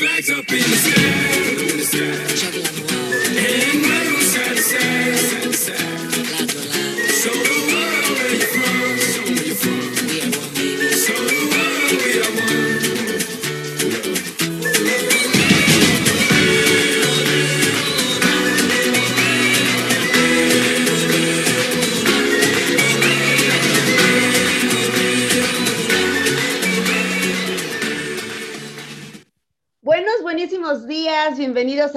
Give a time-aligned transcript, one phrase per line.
[0.00, 0.99] Flags up in the sky.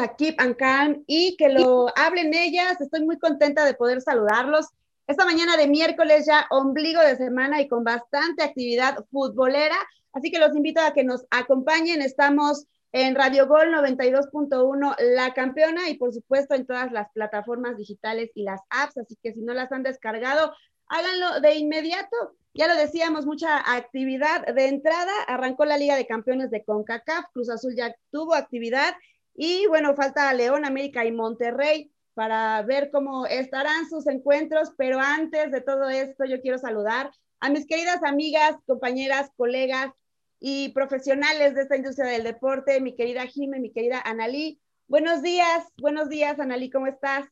[0.04, 2.80] A Keep and Calm y que lo hablen ellas.
[2.80, 4.68] Estoy muy contenta de poder saludarlos.
[5.08, 9.76] Esta mañana de miércoles ya ombligo de semana y con bastante actividad futbolera,
[10.14, 12.02] así que los invito a que nos acompañen.
[12.02, 18.30] Estamos en Radio Gol 92.1 La Campeona y por supuesto en todas las plataformas digitales
[18.36, 20.54] y las apps, así que si no las han descargado,
[20.88, 22.16] háganlo de inmediato.
[22.54, 25.12] Ya lo decíamos, mucha actividad de entrada.
[25.28, 28.94] Arrancó la Liga de Campeones de CONCACAF, Cruz Azul ya tuvo actividad
[29.36, 35.52] y bueno, falta León, América y Monterrey para ver cómo estarán sus encuentros, pero antes
[35.52, 39.92] de todo esto yo quiero saludar a mis queridas amigas, compañeras, colegas
[40.40, 44.60] y profesionales de esta industria del deporte, mi querida Jime, mi querida Analí.
[44.88, 47.26] Buenos días, buenos días, Analí, ¿cómo estás?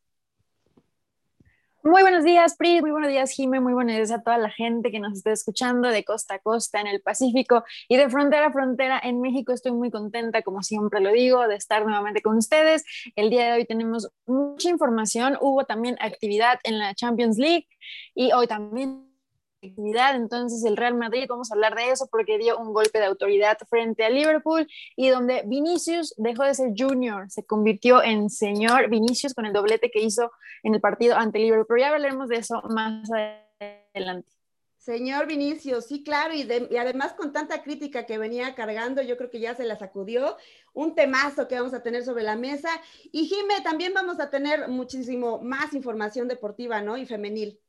[1.84, 4.92] Muy buenos días, Pri, muy buenos días, Jime, muy buenos días a toda la gente
[4.92, 8.52] que nos está escuchando de costa a costa en el Pacífico y de frontera a
[8.52, 9.52] frontera en México.
[9.52, 12.84] Estoy muy contenta, como siempre lo digo, de estar nuevamente con ustedes.
[13.16, 17.68] El día de hoy tenemos mucha información, hubo también actividad en la Champions League
[18.14, 19.11] y hoy también
[19.62, 23.58] entonces el Real Madrid, vamos a hablar de eso porque dio un golpe de autoridad
[23.70, 29.34] frente a Liverpool y donde Vinicius dejó de ser junior, se convirtió en señor Vinicius
[29.34, 30.32] con el doblete que hizo
[30.64, 33.10] en el partido ante Liverpool, pero ya hablaremos de eso más
[33.94, 34.32] adelante.
[34.82, 36.42] Señor Vinicius, sí, claro, y,
[36.76, 40.38] además con tanta crítica que venía cargando, yo creo que ya se la sacudió.
[40.74, 42.70] Un temazo que vamos a tener sobre la mesa.
[43.12, 46.98] Y Jime, también vamos a tener muchísimo más información deportiva, ¿no?
[46.98, 47.60] Y femenil.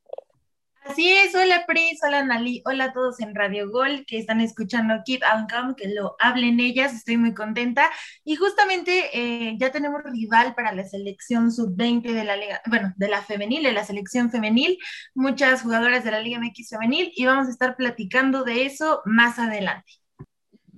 [0.84, 4.94] Así es, hola Pris, hola Nali, hola a todos en Radio Gol que están escuchando
[5.04, 7.88] Keep and Calm, que lo hablen ellas, estoy muy contenta.
[8.25, 13.09] Y justamente eh, ya tenemos rival para la selección sub-20 de la Liga, bueno, de
[13.09, 14.76] la femenil, de la selección femenil,
[15.15, 19.38] muchas jugadoras de la Liga MX femenil, y vamos a estar platicando de eso más
[19.38, 19.92] adelante.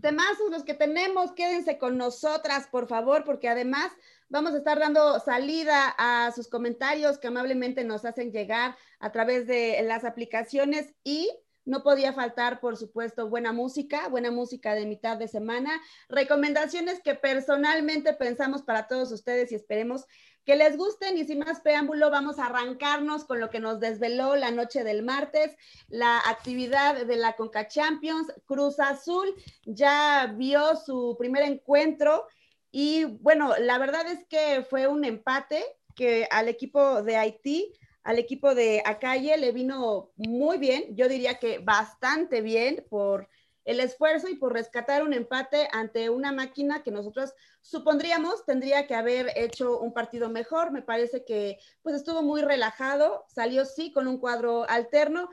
[0.03, 3.91] Temazos los que tenemos, quédense con nosotras, por favor, porque además
[4.29, 9.47] vamos a estar dando salida a sus comentarios que amablemente nos hacen llegar a través
[9.47, 11.31] de las aplicaciones y
[11.65, 17.15] no podía faltar, por supuesto, buena música, buena música de mitad de semana, recomendaciones que
[17.15, 20.05] personalmente pensamos para todos ustedes y esperemos
[20.45, 21.17] que les gusten.
[21.17, 25.03] Y sin más preámbulo vamos a arrancarnos con lo que nos desveló la noche del
[25.03, 25.57] martes,
[25.89, 32.27] la actividad de la Conca Champions, Cruz Azul ya vio su primer encuentro
[32.77, 35.65] y bueno, la verdad es que fue un empate
[35.95, 37.73] que al equipo de Haití
[38.05, 43.29] al equipo de Acalle le vino muy bien, yo diría que bastante bien por
[43.65, 48.95] el esfuerzo y por rescatar un empate ante una máquina que nosotros supondríamos tendría que
[48.95, 50.71] haber hecho un partido mejor.
[50.71, 55.31] Me parece que pues estuvo muy relajado, salió sí con un cuadro alterno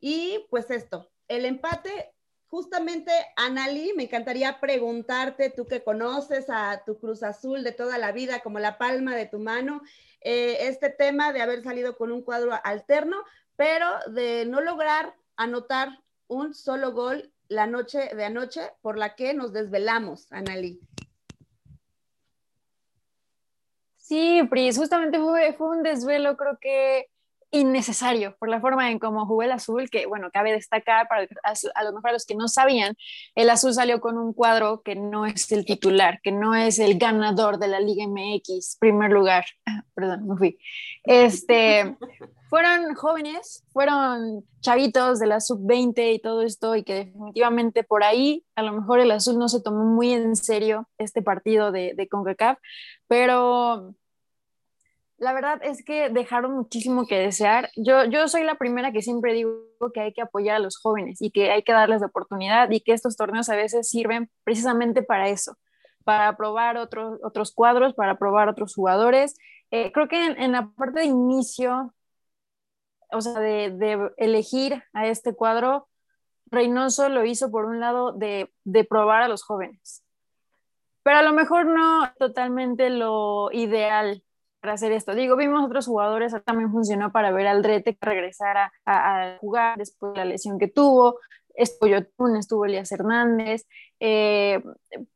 [0.00, 2.13] y pues esto, el empate
[2.54, 8.12] justamente, Analí, me encantaría preguntarte, tú que conoces a tu Cruz Azul de toda la
[8.12, 9.82] vida como la palma de tu mano,
[10.20, 13.16] eh, este tema de haber salido con un cuadro alterno,
[13.56, 15.98] pero de no lograr anotar
[16.28, 20.78] un solo gol la noche de anoche por la que nos desvelamos, Analí.
[23.96, 27.10] Sí, Pris, justamente fue, fue un desvelo, creo que
[27.54, 31.84] innecesario por la forma en cómo jugó el azul, que bueno, cabe destacar para a,
[31.84, 32.96] lo mejor a los que no sabían,
[33.36, 36.98] el azul salió con un cuadro que no es el titular, que no es el
[36.98, 39.44] ganador de la Liga MX, primer lugar,
[39.94, 40.58] perdón, me fui.
[41.04, 41.96] Este,
[42.50, 48.44] fueron jóvenes, fueron chavitos de la sub-20 y todo esto, y que definitivamente por ahí
[48.56, 52.08] a lo mejor el azul no se tomó muy en serio este partido de, de
[52.08, 52.58] CONCACAF,
[53.06, 53.94] pero
[55.18, 57.70] la verdad es que dejaron muchísimo que desear.
[57.76, 61.22] Yo, yo soy la primera que siempre digo que hay que apoyar a los jóvenes
[61.22, 65.02] y que hay que darles la oportunidad y que estos torneos a veces sirven precisamente
[65.02, 65.56] para eso,
[66.04, 69.36] para probar otros, otros cuadros, para probar otros jugadores.
[69.70, 71.94] Eh, creo que en, en, la parte de inicio,
[73.12, 75.88] o sea, de, de, elegir a este cuadro,
[76.46, 80.04] Reynoso lo hizo por un lado de, de probar a los jóvenes,
[81.02, 84.22] pero a lo mejor no totalmente lo ideal
[84.64, 85.14] para hacer esto.
[85.14, 89.76] Digo, vimos otros jugadores, también funcionó para ver al Drete que regresara a, a, jugar
[89.76, 91.18] después de la lesión que tuvo.
[91.54, 93.66] Estuvo Yotun, estuvo Elías Hernández,
[94.00, 94.62] eh,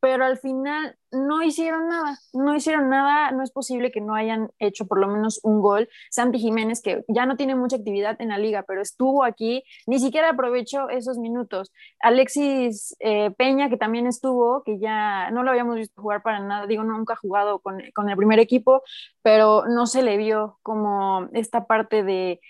[0.01, 4.51] pero al final no hicieron nada, no hicieron nada, no es posible que no hayan
[4.59, 5.89] hecho por lo menos un gol.
[6.11, 9.99] Santi Jiménez, que ya no tiene mucha actividad en la liga, pero estuvo aquí, ni
[9.99, 11.73] siquiera aprovechó esos minutos.
[12.01, 16.67] Alexis eh, Peña, que también estuvo, que ya no lo habíamos visto jugar para nada,
[16.67, 18.83] digo, nunca ha jugado con, con el primer equipo,
[19.23, 22.41] pero no se le vio como esta parte de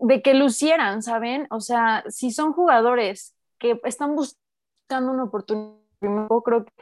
[0.00, 1.46] de que lucieran, ¿saben?
[1.50, 5.76] O sea, si son jugadores que están buscando una oportunidad,
[6.44, 6.72] creo que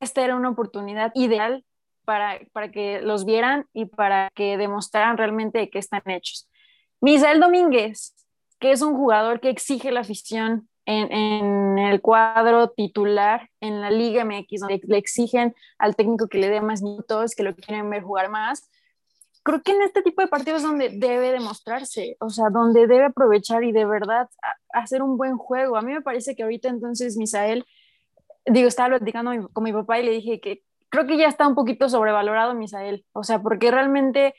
[0.00, 1.64] esta era una oportunidad ideal
[2.04, 6.48] para, para que los vieran y para que demostraran realmente que están hechos.
[7.00, 8.14] Misael Domínguez,
[8.58, 13.90] que es un jugador que exige la afición en, en, el cuadro titular en la
[13.90, 17.88] Liga MX, donde le exigen al técnico que le dé más minutos, que lo quieren
[17.90, 18.68] ver jugar más
[19.42, 23.06] creo que en este tipo de partidos es donde debe demostrarse, o sea, donde debe
[23.06, 24.28] aprovechar y de verdad
[24.72, 25.76] hacer un buen juego.
[25.76, 27.66] A mí me parece que ahorita entonces Misael,
[28.46, 31.54] digo, estaba platicando con mi papá y le dije que creo que ya está un
[31.54, 34.34] poquito sobrevalorado Misael, o sea, porque realmente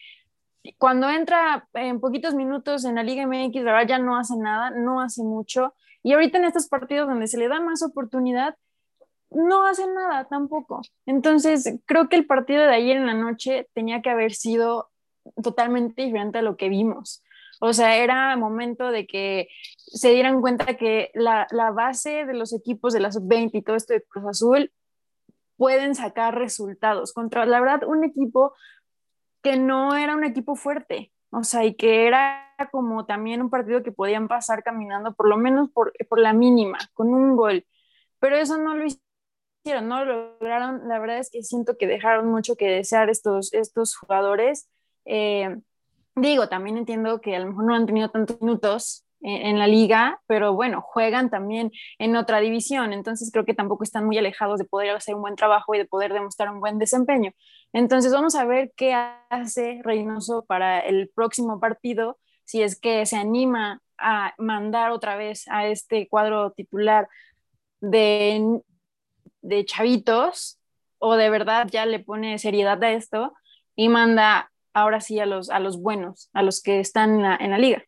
[0.77, 4.69] cuando entra en poquitos minutos en la Liga MX, la verdad ya no hace nada,
[4.69, 8.55] no hace mucho, y ahorita en estos partidos donde se le da más oportunidad,
[9.31, 10.81] no hace nada tampoco.
[11.05, 14.90] Entonces, creo que el partido de ayer en la noche tenía que haber sido
[15.41, 17.23] totalmente diferente a lo que vimos.
[17.59, 22.91] O sea, era momento de que se dieran cuenta que la, base de los equipos
[22.91, 24.71] de la sub-20 y todo esto de Cruz Azul
[25.57, 28.55] pueden sacar resultados contra, la verdad, un equipo
[29.43, 33.83] que no era un equipo fuerte, o sea, y que era como también un partido
[33.83, 37.65] que podían pasar caminando, por lo menos por, por la mínima, con un gol.
[38.19, 40.87] Pero eso no lo hicieron, no lo lograron.
[40.87, 44.67] La verdad es que siento que dejaron mucho que desear estos, estos jugadores
[45.05, 45.57] eh,
[46.15, 50.19] digo, también entiendo que a lo mejor no han tenido tantos minutos en, la liga,
[50.25, 54.65] pero bueno, juegan también en otra división, entonces creo que tampoco están muy alejados de
[54.65, 57.31] poder hacer un buen trabajo y de poder demostrar un buen desempeño.
[57.71, 58.93] Entonces vamos a ver qué
[59.29, 65.47] hace Reynoso para el próximo partido, si es que se anima a mandar otra vez
[65.49, 67.07] a este cuadro titular
[67.79, 68.61] de,
[69.41, 70.59] de chavitos
[70.97, 73.33] o de verdad ya le pone seriedad a esto
[73.75, 77.57] y manda ahora sí a los, a los buenos, a los que están en la,
[77.57, 77.83] liga.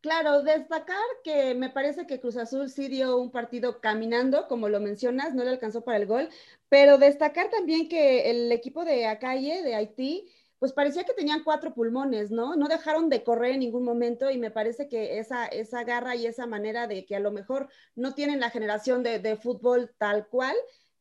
[0.00, 4.80] Claro, destacar que me parece que Cruz Azul sí dio un partido caminando, como lo
[4.80, 6.28] mencionas, no le alcanzó para el gol,
[6.68, 11.72] pero destacar también que el equipo de Acalle, de Haití, pues parecía que tenían cuatro
[11.72, 12.56] pulmones, ¿no?
[12.56, 16.26] No dejaron de correr en ningún momento y me parece que esa, esa garra y
[16.26, 20.26] esa manera de que a lo mejor no tienen la generación de, de fútbol tal
[20.28, 20.56] cual,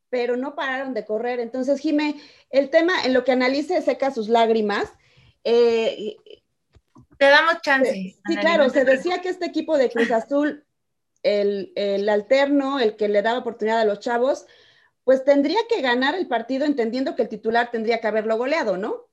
[0.10, 1.40] pero no pararon de correr.
[1.40, 2.16] Entonces, Jime,
[2.50, 4.94] el tema en lo que analice seca sus lágrimas.
[5.44, 6.18] Eh,
[7.18, 7.92] Te damos chance.
[7.92, 10.66] Sí, claro, se decía que este equipo de Cruz Azul,
[11.24, 14.46] el, el alterno, el que le daba oportunidad a los chavos,
[15.04, 19.07] pues tendría que ganar el partido entendiendo que el titular tendría que haberlo goleado, ¿no?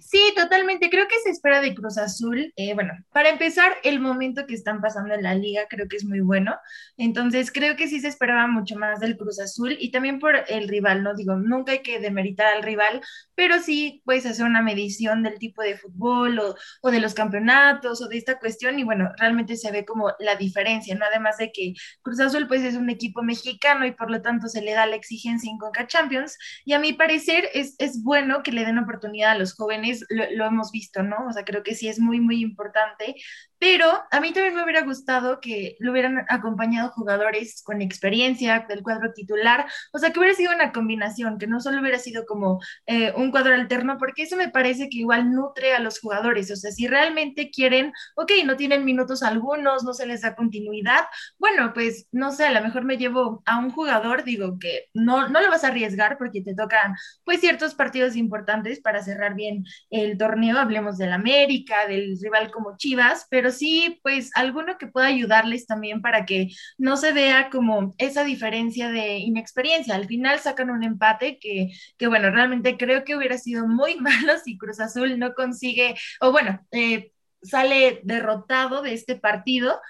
[0.00, 0.90] Sí, totalmente.
[0.90, 2.52] Creo que se espera de Cruz Azul.
[2.56, 6.04] Eh, bueno, para empezar, el momento que están pasando en la liga creo que es
[6.04, 6.56] muy bueno.
[6.96, 10.68] Entonces, creo que sí se esperaba mucho más del Cruz Azul y también por el
[10.68, 11.14] rival, ¿no?
[11.14, 13.00] Digo, nunca hay que demeritar al rival,
[13.34, 16.38] pero sí puedes hacer una medición del tipo de fútbol
[16.82, 20.36] o, de los campeonatos o de esta cuestión y bueno, realmente se ve como la
[20.36, 21.04] diferencia, ¿no?
[21.06, 24.62] Además de que Cruz Azul pues es un equipo mexicano y por lo tanto se
[24.62, 28.52] le da la exigencia en Conca Champions y a mi parecer es, es bueno que
[28.52, 31.26] le den oportunidad a los jóvenes lo, hemos visto, ¿no?
[31.28, 33.14] O sea, creo que sí es muy, muy importante,
[33.60, 38.82] pero a mí también me hubiera gustado que lo hubieran acompañado jugadores con experiencia del
[38.82, 42.58] cuadro titular, o sea, que hubiera sido una combinación, que no solo hubiera sido como
[42.86, 46.56] eh, un cuadro alterno, porque eso me parece que igual nutre a los jugadores, o
[46.56, 51.04] sea, si realmente quieren, ok, no tienen minutos algunos, no se les da continuidad,
[51.38, 55.28] bueno, pues no sé, a lo mejor me llevo a un jugador, digo que no,
[55.28, 59.66] no lo vas a arriesgar porque te tocan pues ciertos partidos importantes para cerrar bien
[59.90, 65.06] el torneo, hablemos del América, del rival como Chivas, pero sí, pues alguno que pueda
[65.06, 69.94] ayudarles también para que no se vea como esa diferencia de inexperiencia.
[69.94, 74.34] Al final sacan un empate que, que bueno, realmente creo que hubiera sido muy malo
[74.42, 79.80] si Cruz Azul no consigue, o bueno, eh, sale derrotado de este partido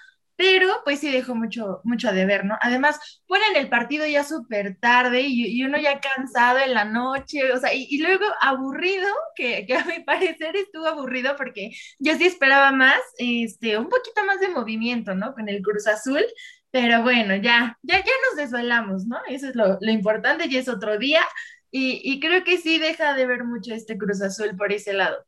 [0.41, 2.57] pero pues sí dejó mucho, mucho a deber, ¿no?
[2.61, 7.59] Además, ponen el partido ya súper tarde y, uno ya cansado en la noche, o
[7.59, 11.69] sea, y, luego aburrido, que, que, a mi parecer estuvo aburrido porque
[11.99, 15.35] yo sí esperaba más, este, un poquito más de movimiento, ¿no?
[15.35, 16.25] Con el Cruz Azul,
[16.71, 19.19] pero bueno, ya, ya, ya nos desvelamos, ¿no?
[19.29, 21.21] Eso es lo, lo importante, ya es otro día,
[21.69, 25.23] y, y, creo que sí deja de ver mucho este Cruz Azul por ese lado.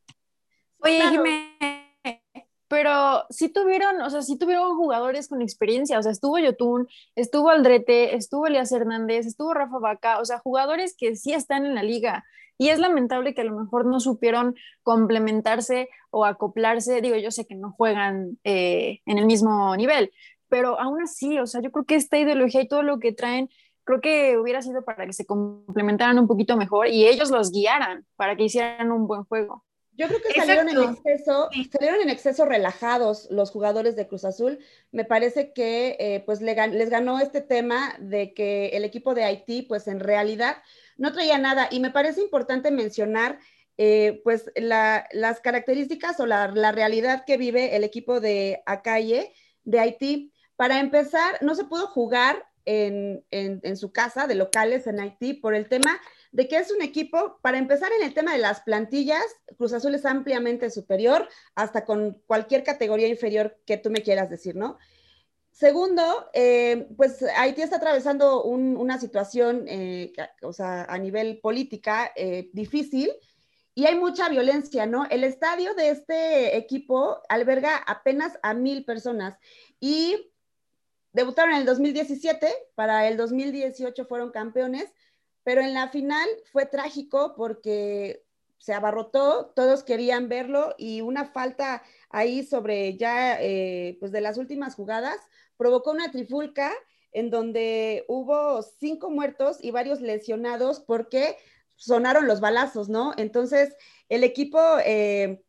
[0.80, 1.83] Oye, Jiménez
[2.74, 7.52] pero sí tuvieron, o sea, sí tuvieron jugadores con experiencia, o sea, estuvo Yotun, estuvo
[7.52, 11.84] Aldrete, estuvo Elías Hernández, estuvo Rafa Vaca, o sea, jugadores que sí están en la
[11.84, 12.26] liga.
[12.58, 17.00] Y es lamentable que a lo mejor no supieron complementarse o acoplarse.
[17.02, 20.12] Digo, yo sé que no juegan eh, en el mismo nivel,
[20.50, 23.52] pero aún así, o sea, yo creo que esta ideología y todo lo que traen,
[23.84, 28.08] creo que hubiera sido para que se complementaran un poquito mejor y ellos los guiaran
[28.16, 29.64] para que hicieran un buen juego.
[29.96, 34.58] Yo creo que salieron en, exceso, salieron en exceso relajados los jugadores de Cruz Azul.
[34.92, 39.62] Me parece que eh, pues les ganó este tema de que el equipo de Haití
[39.62, 40.58] pues en realidad
[40.98, 41.68] no traía nada.
[41.70, 43.38] Y me parece importante mencionar
[43.78, 49.32] eh, pues las características o la, realidad que vive el equipo de Acaye
[49.64, 50.34] de Haití.
[50.56, 55.54] Para empezar, no se pudo jugar en, en su casa de locales en Haití por
[55.54, 56.00] el tema
[56.34, 59.24] de que es un equipo, para empezar en el tema de las plantillas,
[59.56, 64.56] Cruz Azul es ampliamente superior, hasta con cualquier categoría inferior que tú me quieras decir,
[64.56, 64.80] ¿no?
[65.52, 70.12] Segundo, eh, pues Haití está atravesando una situación, eh,
[70.42, 73.12] o sea, a nivel política eh, difícil
[73.76, 75.06] y hay mucha violencia, ¿no?
[75.12, 79.38] El estadio de este equipo alberga apenas a mil personas
[79.80, 80.32] y
[81.12, 84.92] debutaron en el 2017, para el 2018 fueron campeones,
[85.44, 88.24] pero en la final fue trágico porque
[88.64, 94.38] se abarrotó, todos querían verlo y una falta ahí sobre ya, eh, pues de las
[94.38, 95.18] últimas jugadas,
[95.58, 96.72] provocó una trifulca
[97.12, 101.38] en donde hubo cinco muertos y varios lesionados porque
[101.76, 103.14] sonaron los balazos, ¿no?
[103.18, 103.76] Entonces,
[104.08, 105.44] el equipo eh,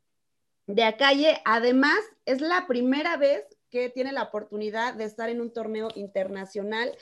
[0.66, 5.52] de Acalle, además, es la primera vez que tiene la oportunidad de estar en un
[5.52, 6.96] torneo internacional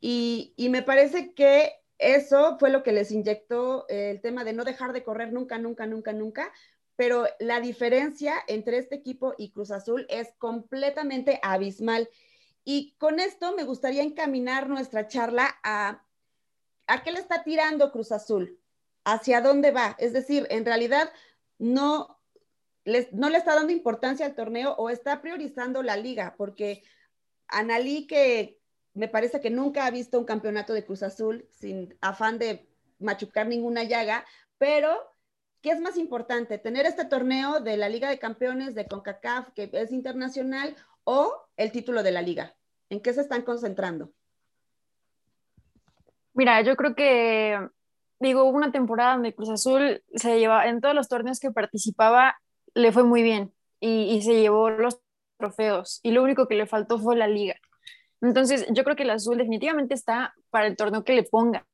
[0.00, 4.64] y, y me parece que eso fue lo que les inyectó el tema de no
[4.64, 6.52] dejar de correr nunca, nunca, nunca, nunca.
[6.96, 12.08] Pero la diferencia entre este equipo y Cruz Azul es completamente abismal.
[12.64, 16.02] Y con esto me gustaría encaminar nuestra charla a,
[16.86, 18.58] ¿a qué le está tirando Cruz Azul?
[19.04, 19.94] ¿Hacia dónde va?
[19.98, 21.12] Es decir, en realidad
[21.58, 22.18] no,
[23.12, 26.82] no le está dando importancia al torneo o está priorizando la liga, porque
[27.48, 28.60] Analí que
[28.96, 32.66] me parece que nunca ha visto un campeonato de Cruz Azul sin afán de
[32.98, 34.24] machucar ninguna llaga,
[34.56, 35.12] pero
[35.60, 36.56] ¿qué es más importante?
[36.56, 40.74] ¿Tener este torneo de la Liga de Campeones de CONCACAF que es internacional
[41.04, 42.56] o el título de la liga?
[42.88, 44.12] ¿En qué se están concentrando?
[46.32, 47.68] Mira, yo creo que,
[48.18, 52.38] digo, hubo una temporada donde Cruz Azul se lleva, en todos los torneos que participaba,
[52.72, 55.02] le fue muy bien y, y se llevó los
[55.36, 57.56] trofeos y lo único que le faltó fue la liga.
[58.20, 61.64] Entonces, yo creo que el azul definitivamente está para el torneo que le pongas.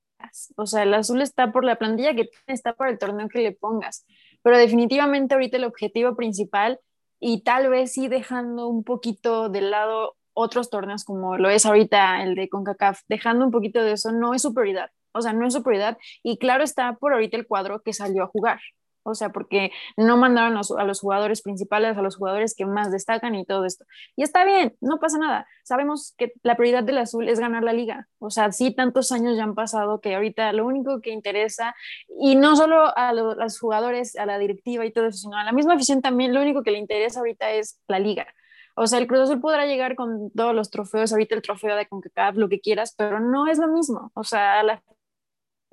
[0.56, 3.52] O sea, el azul está por la plantilla que está para el torneo que le
[3.52, 4.06] pongas.
[4.42, 6.80] Pero definitivamente ahorita el objetivo principal
[7.20, 12.22] y tal vez sí dejando un poquito de lado otros torneos como lo es ahorita
[12.22, 14.90] el de CONCACAF, dejando un poquito de eso, no es su prioridad.
[15.12, 15.98] O sea, no es su prioridad.
[16.22, 18.60] Y claro está por ahorita el cuadro que salió a jugar
[19.04, 23.34] o sea, porque no mandaron a los jugadores principales, a los jugadores que más destacan
[23.34, 23.84] y todo esto.
[24.16, 25.46] Y está bien, no pasa nada.
[25.64, 28.08] Sabemos que la prioridad del azul es ganar la liga.
[28.18, 31.74] O sea, sí, tantos años ya han pasado que ahorita lo único que interesa,
[32.20, 35.52] y no solo a, los jugadores, a la directiva y todo eso, sino a la
[35.52, 38.26] misma afición también, lo único que le interesa ahorita es la liga.
[38.74, 41.86] O sea, el Cruz Azul podrá llegar con todos los trofeos, ahorita el trofeo de
[41.86, 44.10] CONCACAF, lo que quieras, pero no es lo mismo.
[44.14, 44.82] O sea, la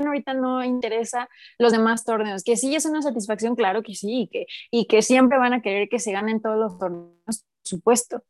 [0.08, 4.28] ahorita no interesa los demás torneos, que sí es una satisfacción, claro que sí, y
[4.28, 8.24] que, y que siempre van a querer que se ganen todos los torneos, por supuesto,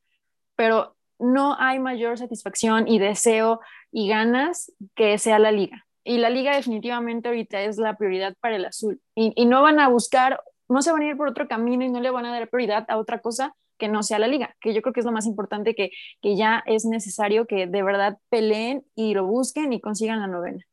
[0.56, 3.60] pero no hay mayor satisfacción y deseo
[3.92, 5.86] y ganas que sea la liga.
[6.04, 9.02] Y la liga definitivamente ahorita es la prioridad para el azul.
[9.16, 11.90] Y, y no van a buscar, no se van a ir por otro camino y
[11.90, 14.74] no le van a dar prioridad a otra cosa que no sea la liga, que
[14.74, 18.20] yo creo que es lo más importante, que, que ya es necesario que de verdad
[18.30, 20.64] peleen y lo busquen y consigan la novena.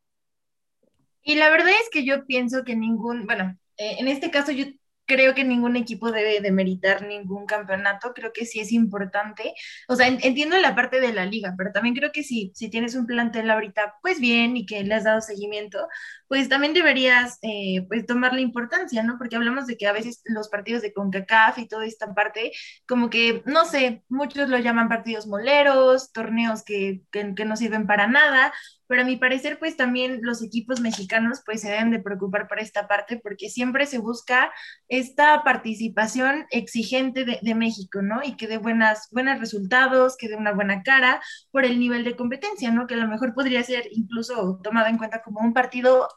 [1.26, 4.66] Y la verdad es que yo pienso que ningún, bueno, eh, en este caso yo
[5.06, 9.54] creo que ningún equipo debe de meritar ningún campeonato, creo que sí es importante.
[9.88, 12.94] O sea, entiendo la parte de la liga, pero también creo que si, si tienes
[12.94, 15.88] un plantel ahorita, pues bien, y que le has dado seguimiento,
[16.28, 19.18] pues también deberías eh, pues tomar la importancia, ¿no?
[19.18, 22.52] Porque hablamos de que a veces los partidos de CONCACAF y toda esta parte,
[22.86, 27.86] como que, no sé, muchos lo llaman partidos moleros, torneos que, que, que no sirven
[27.86, 28.52] para nada,
[28.86, 32.60] pero a mi parecer, pues también los equipos mexicanos pues se deben de preocupar por
[32.60, 34.52] esta parte porque siempre se busca
[34.88, 38.22] esta participación exigente de, México, ¿no?
[38.22, 42.14] Y que dé buenas, buenos resultados, que dé una buena cara por el nivel de
[42.14, 42.86] competencia, ¿no?
[42.86, 46.08] Que a lo mejor podría ser incluso tomado en cuenta como un partido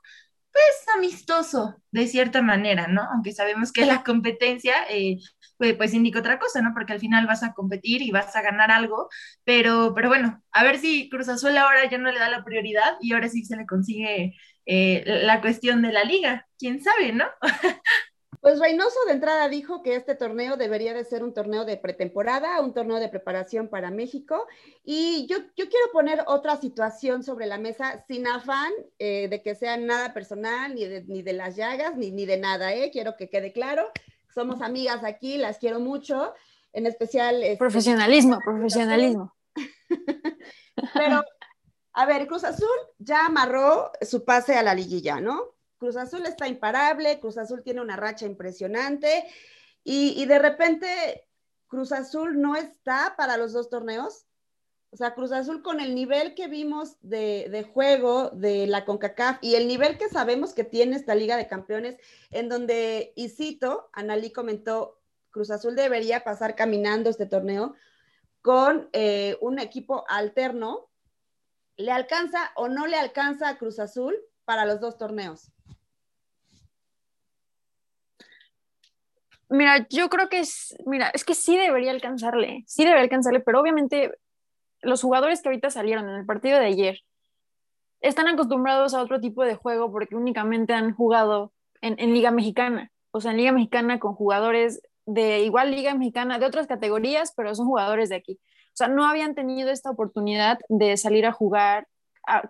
[0.51, 3.03] pues amistoso de cierta manera, ¿no?
[3.13, 5.17] Aunque sabemos que la competencia eh,
[5.57, 6.73] pues, pues indica otra cosa, ¿no?
[6.73, 9.09] Porque al final vas a competir y vas a ganar algo,
[9.43, 12.97] pero, pero bueno, a ver si Cruz Azul ahora ya no le da la prioridad
[13.01, 17.25] y ahora sí se le consigue eh, la cuestión de la liga, quién sabe, ¿no?
[18.41, 22.61] Pues Reynoso de entrada dijo que este torneo debería de ser un torneo de pretemporada,
[22.61, 24.47] un torneo de preparación para México.
[24.83, 29.55] Y yo, yo quiero poner otra situación sobre la mesa sin afán eh, de que
[29.55, 32.91] sea nada personal, ni de, ni de las llagas, ni, ni de nada, ¿eh?
[32.91, 33.91] Quiero que quede claro.
[34.33, 36.33] Somos amigas aquí, las quiero mucho,
[36.71, 37.43] en especial...
[37.43, 39.35] Este, profesionalismo, profesionalismo.
[40.93, 41.23] Pero,
[41.91, 42.69] a ver, Cruz Azul
[42.99, 45.58] ya amarró su pase a la liguilla, ¿no?
[45.79, 49.25] Cruz Azul está imparable, Cruz Azul tiene una racha impresionante
[49.83, 51.25] y, de repente
[51.67, 54.25] Cruz Azul no está para los dos torneos.
[54.91, 59.55] O sea, Cruz Azul con el nivel que vimos de, juego de la CONCACAF y
[59.55, 61.97] el nivel que sabemos que tiene esta Liga de Campeones,
[62.31, 67.75] en donde, y cito, Analí comentó, Cruz Azul debería pasar caminando este torneo
[68.41, 70.89] con eh, un equipo alterno.
[71.77, 74.19] ¿Le alcanza o no le alcanza a Cruz Azul
[74.49, 75.51] para los dos torneos?
[79.47, 83.61] Mira, yo creo que es, mira, es que sí debería alcanzarle, sí debería alcanzarle, pero
[83.61, 84.11] obviamente
[84.81, 87.01] los jugadores que ahorita salieron en el partido de ayer
[88.01, 93.21] están acostumbrados a otro tipo de juego porque únicamente han jugado en, Liga Mexicana, o
[93.21, 97.67] sea, en Liga Mexicana con jugadores de igual Liga Mexicana, de otras categorías, pero son
[97.67, 98.39] jugadores de aquí.
[98.69, 101.87] O sea, no habían tenido esta oportunidad de salir a jugar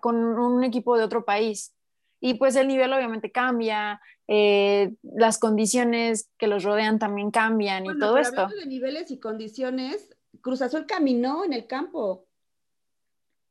[0.00, 1.74] con un equipo de otro país
[2.20, 7.98] y pues el nivel obviamente cambia, eh, las condiciones que los rodean también cambian y
[7.98, 8.42] todo esto.
[8.42, 10.08] Hablando de niveles y condiciones,
[10.40, 12.26] Cruz Azul caminó en el campo.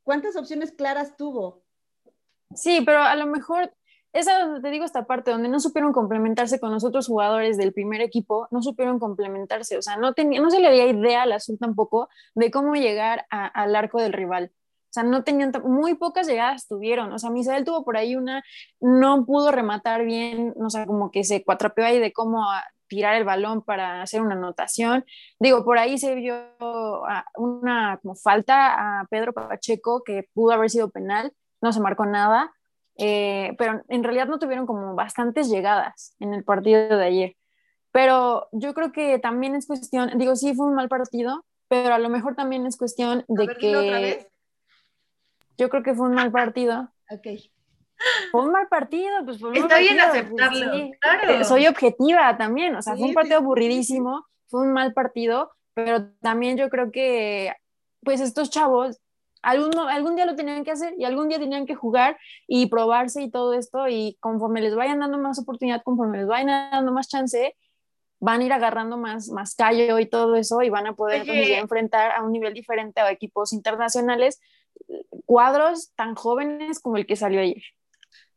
[0.04, 1.62] ¿Cuántas opciones claras tuvo?
[2.54, 3.72] Sí, pero a lo mejor
[4.12, 7.72] esa donde te digo esta parte donde no supieron complementarse con los otros jugadores del
[7.72, 11.32] primer equipo, no supieron complementarse, o sea, no, tenía, no se le había idea al
[11.32, 14.50] Azul tampoco de cómo llegar al arco del rival.
[14.90, 17.12] O sea, no tenían, muy pocas llegadas tuvieron.
[17.12, 18.42] O sea, Misael tuvo por ahí una,
[18.80, 22.44] no pudo rematar bien, o sea, como que se cuatrapeó ahí de cómo
[22.88, 25.04] tirar el balón para hacer una anotación.
[25.38, 30.70] Digo, por ahí se vio ah, una como falta a Pedro Pacheco que pudo haber
[30.70, 32.52] sido penal, no se marcó nada,
[32.98, 37.36] eh, pero en realidad no tuvieron como bastantes llegadas en el partido de ayer.
[37.92, 41.98] Pero yo creo que también es cuestión, digo, sí fue un mal partido, pero a
[42.00, 44.29] lo mejor también es cuestión de que
[45.60, 46.88] yo creo que fue un mal partido.
[47.10, 47.26] Ok.
[48.32, 51.32] Fue un mal partido, pues fue Está bien aceptarlo, claro.
[51.34, 56.10] Eh, soy objetiva también, o sea, fue un partido aburridísimo, fue un mal partido, pero
[56.22, 57.52] también yo creo que,
[58.02, 58.98] pues estos chavos,
[59.42, 63.20] algún, algún día lo tenían que hacer y algún día tenían que jugar y probarse
[63.20, 67.06] y todo esto, y conforme les vayan dando más oportunidad, conforme les vayan dando más
[67.06, 67.54] chance,
[68.18, 72.12] van a ir agarrando más, más callo y todo eso y van a poder enfrentar
[72.12, 74.40] a un nivel diferente a equipos internacionales
[75.26, 77.62] cuadros tan jóvenes como el que salió ayer.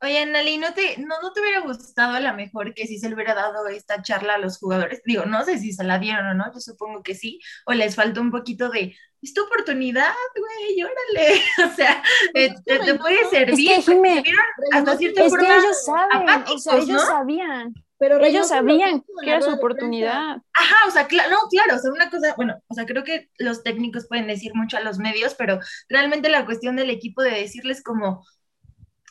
[0.01, 3.07] Oye, Nali, ¿no te, no, ¿no te hubiera gustado a lo mejor que si se
[3.07, 5.01] le hubiera dado esta charla a los jugadores?
[5.05, 7.95] Digo, no sé si se la dieron o no, yo supongo que sí, o les
[7.95, 13.71] faltó un poquito de, es tu oportunidad, güey, órale, o sea, eh, te, puede servir.
[13.71, 14.33] Es que,
[14.73, 17.73] hasta cierta es que ellos saben, o sea, ellos sabían.
[18.03, 20.35] Pero ellos sabían que era su oportunidad.
[20.51, 23.63] Ajá, o sea, no, claro, o sea, una cosa, bueno, o sea, creo que los
[23.63, 27.81] técnicos pueden decir mucho a los medios, pero realmente la cuestión del equipo de decirles
[27.81, 28.25] como,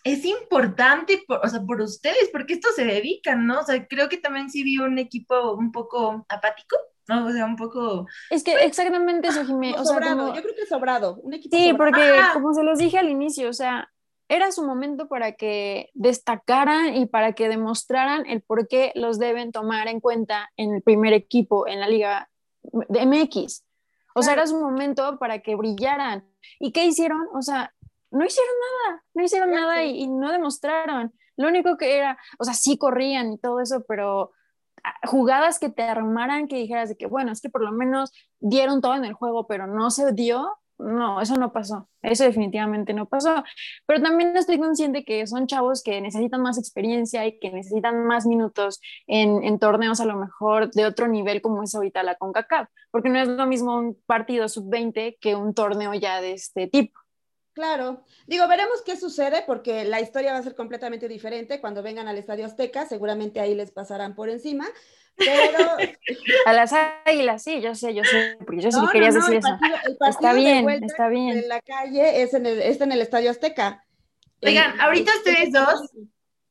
[0.05, 3.61] es importante, o sea, por ustedes, porque esto se dedican, ¿no?
[3.61, 6.77] O sea, creo que también sí vi un equipo un poco apático,
[7.09, 7.29] ¿no?
[7.29, 8.07] O sea, un poco...
[8.29, 9.75] Es que exactamente eso, Jimé.
[9.79, 13.09] O sobrado, yo creo que sobrado, un equipo Sí, porque como se los dije al
[13.09, 13.91] inicio, o sea,
[14.29, 19.53] era su momento para que destacaran y para que demostraran el por qué los deben
[19.53, 22.31] tomar en cuenta en el primer equipo en la liga
[22.63, 23.65] de MX.
[24.15, 26.27] O sea, era su momento para que brillaran.
[26.59, 27.27] ¿Y qué hicieron?
[27.35, 27.75] O sea,
[28.11, 28.55] no hicieron
[28.87, 31.13] nada, no hicieron nada y, y, no demostraron.
[31.37, 34.33] Lo único que era, o sea, sí corrían y todo eso, pero
[34.85, 38.13] ah, jugadas que te armaran, que dijeras de que, bueno, es que por lo menos
[38.39, 42.93] dieron todo en el juego, pero no se dio, no, eso no pasó, eso definitivamente
[42.93, 43.43] no pasó,
[43.87, 48.27] pero también estoy consciente que son chavos que necesitan más experiencia y que necesitan más
[48.27, 52.69] minutos en, en torneos a lo mejor de otro nivel como es ahorita la CONCACAF,
[52.91, 57.02] porque no es lo mismo un partido sub-20 que un torneo ya de este tipo.
[57.55, 62.09] Claro, digo, veremos qué sucede porque la historia va a ser completamente diferente cuando vengan
[62.09, 64.67] al Estadio Azteca, seguramente ahí les pasarán por encima,
[65.17, 65.77] pero...
[66.47, 66.73] A las
[67.05, 69.59] águilas, sí, yo sé, yo sé, porque yo sí querías decir eso.
[70.09, 71.39] está bien, está bien.
[71.39, 73.85] En la calle es en el, es en el Estadio Azteca.
[74.41, 75.91] Oigan, ahorita ustedes dos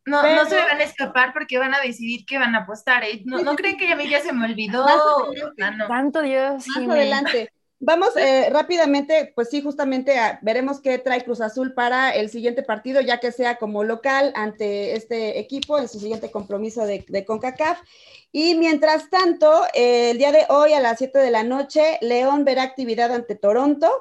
[0.05, 2.59] No, Pero- no se me van a escapar porque van a decidir que van a
[2.59, 3.21] apostar, ¿eh?
[3.25, 4.85] No, no creen que a mí ya se me olvidó.
[4.85, 5.63] Más adelante.
[5.63, 5.87] Ah, no.
[5.87, 6.67] Santo Dios.
[6.67, 7.51] Más adelante.
[7.83, 12.61] Vamos eh, rápidamente, pues sí, justamente a- veremos qué trae Cruz Azul para el siguiente
[12.61, 17.25] partido, ya que sea como local ante este equipo en su siguiente compromiso de, de
[17.25, 17.79] CONCACAF.
[18.31, 22.45] Y mientras tanto, eh, el día de hoy a las 7 de la noche, León
[22.45, 23.91] verá actividad ante Toronto.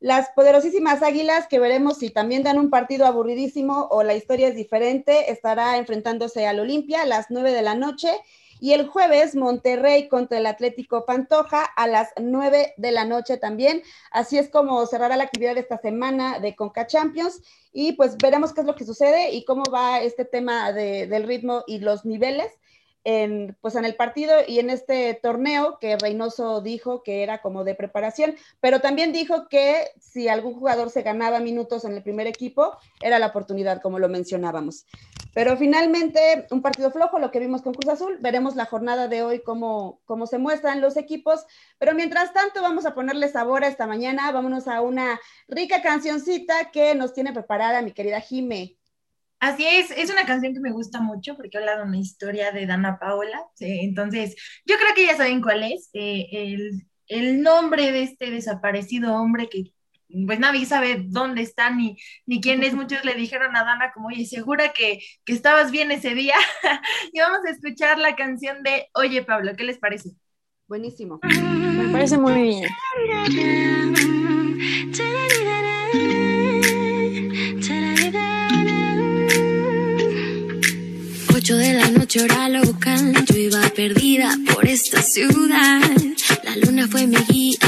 [0.00, 4.54] Las poderosísimas Águilas, que veremos si también dan un partido aburridísimo o la historia es
[4.56, 8.08] diferente, estará enfrentándose al Olimpia a las 9 de la noche.
[8.60, 13.82] Y el jueves, Monterrey contra el Atlético Pantoja a las 9 de la noche también.
[14.10, 17.40] Así es como cerrará la actividad de esta semana de Conca Champions.
[17.72, 21.24] Y pues veremos qué es lo que sucede y cómo va este tema de- del
[21.24, 22.52] ritmo y los niveles
[23.08, 27.64] en, pues en el partido y en este torneo que Reynoso dijo que era como
[27.64, 32.26] de preparación, pero también dijo que si algún jugador se ganaba minutos en el primer
[32.26, 34.84] equipo, era la oportunidad, como lo mencionábamos.
[35.32, 38.18] Pero finalmente, un partido flojo, lo que vimos con Cruz Azul.
[38.20, 41.46] Veremos la jornada de hoy cómo, cómo se muestran los equipos.
[41.78, 44.32] Pero mientras tanto, vamos a ponerle sabor a esta mañana.
[44.32, 48.77] Vámonos a una rica cancioncita que nos tiene preparada mi querida Jime.
[49.40, 52.66] Así es, es una canción que me gusta mucho porque habla de una historia de
[52.66, 53.40] Dana Paola.
[53.54, 54.34] sí, entonces,
[54.66, 55.90] yo creo que ya saben cuál es.
[55.92, 59.72] eh, el, el nombre de este desaparecido hombre que
[60.26, 62.74] pues nadie sabe dónde está ni, ni quién es.
[62.74, 66.34] Muchos le dijeron a Dana como, oye, segura que, que estabas bien ese día.
[67.12, 70.10] y vamos a escuchar la canción de Oye Pablo, ¿qué les parece?
[70.66, 71.20] Buenísimo.
[71.22, 72.68] Me parece muy bien.
[86.44, 87.67] La luna fue mi guía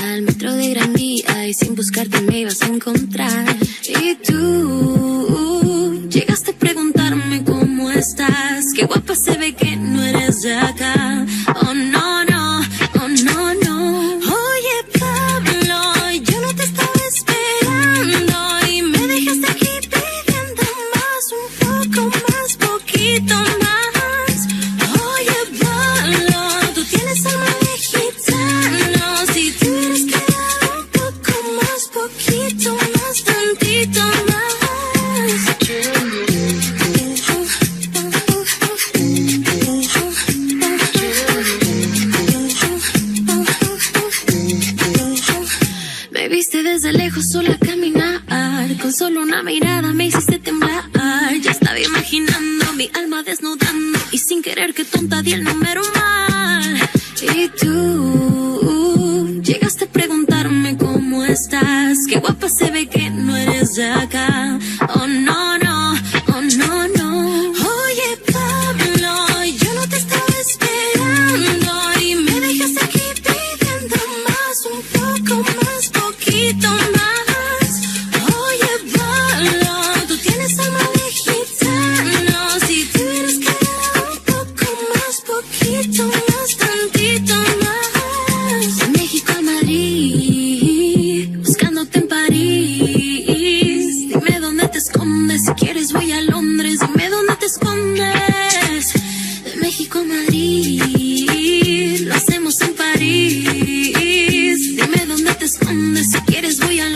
[106.10, 106.88] si quieres voy a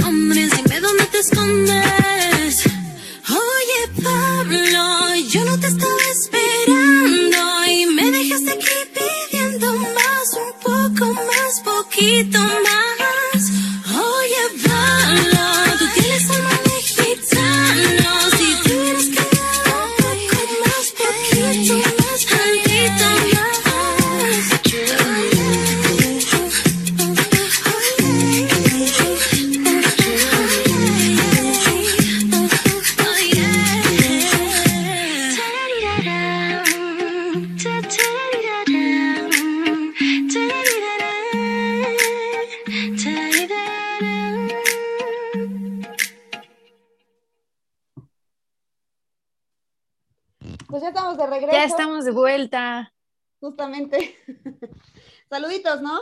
[53.45, 54.17] Justamente.
[55.29, 56.01] Saluditos, ¿no?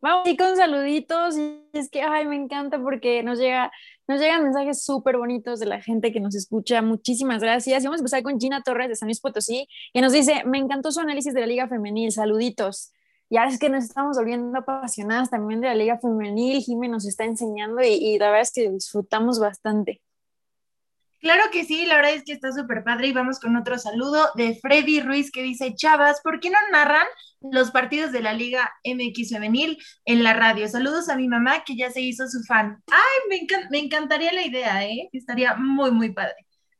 [0.00, 1.36] Vamos y con saluditos.
[1.72, 3.70] Es que, ay, me encanta porque nos, llega,
[4.08, 6.82] nos llegan mensajes súper bonitos de la gente que nos escucha.
[6.82, 7.80] Muchísimas gracias.
[7.80, 10.58] Y vamos a empezar con Gina Torres de San Luis Potosí, que nos dice, me
[10.58, 12.10] encantó su análisis de la Liga Femenil.
[12.10, 12.92] Saluditos.
[13.30, 16.60] Ya es que nos estamos volviendo apasionadas también de la Liga Femenil.
[16.60, 20.02] Jimé nos está enseñando y, y la verdad es que disfrutamos bastante.
[21.20, 24.28] Claro que sí, la verdad es que está súper padre y vamos con otro saludo
[24.36, 27.06] de Freddy Ruiz que dice, Chavas, ¿por qué no narran
[27.40, 30.68] los partidos de la Liga MX Femenil en la radio?
[30.68, 32.80] Saludos a mi mamá que ya se hizo su fan.
[32.86, 35.08] Ay, me, encantaría la idea, ¿eh?
[35.12, 36.36] Estaría muy, muy padre.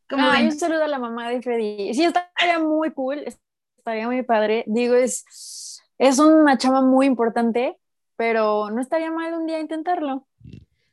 [0.08, 1.92] ¿Cómo un saludo a la mamá de Freddy.
[1.92, 3.24] Sí, estaría muy cool,
[3.76, 4.62] estaría muy padre.
[4.68, 7.76] Digo, es, es una chama muy importante,
[8.14, 10.27] pero no estaría mal un día intentarlo.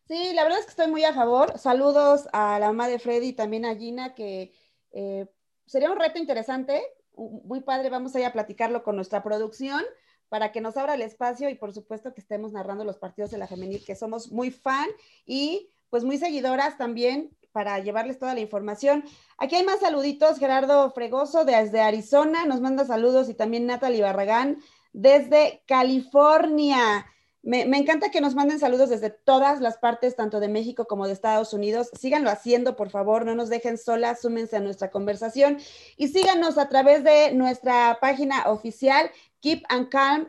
[0.07, 1.57] Sí, la verdad es que estoy muy a favor.
[1.57, 4.53] Saludos a la mamá de Freddy y también a Gina, que
[4.91, 5.27] eh,
[5.65, 6.83] sería un reto interesante,
[7.15, 7.89] muy padre.
[7.89, 9.83] Vamos a a platicarlo con nuestra producción
[10.29, 13.39] para que nos abra el espacio y por supuesto que estemos narrando los partidos de
[13.39, 14.87] la femenil, que somos muy fan
[15.25, 19.05] y pues muy seguidoras también para llevarles toda la información.
[19.37, 24.59] Aquí hay más saluditos, Gerardo Fregoso desde Arizona nos manda saludos y también Natalie Barragán
[24.93, 27.05] desde California.
[27.45, 31.13] Me, encanta que nos manden saludos desde todas las partes, tanto de México como de
[31.13, 31.91] Estados Unidos.
[31.93, 35.59] Síganlo haciendo, por favor, no nos dejen solas, súmense a nuestra conversación
[35.95, 40.27] y síganos a través de nuestra página oficial, Keep and Calm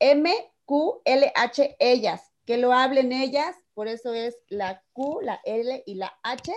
[0.00, 6.12] MQLH Ellas, que lo hablen ellas, por eso es la Q, la L y la
[6.22, 6.52] H,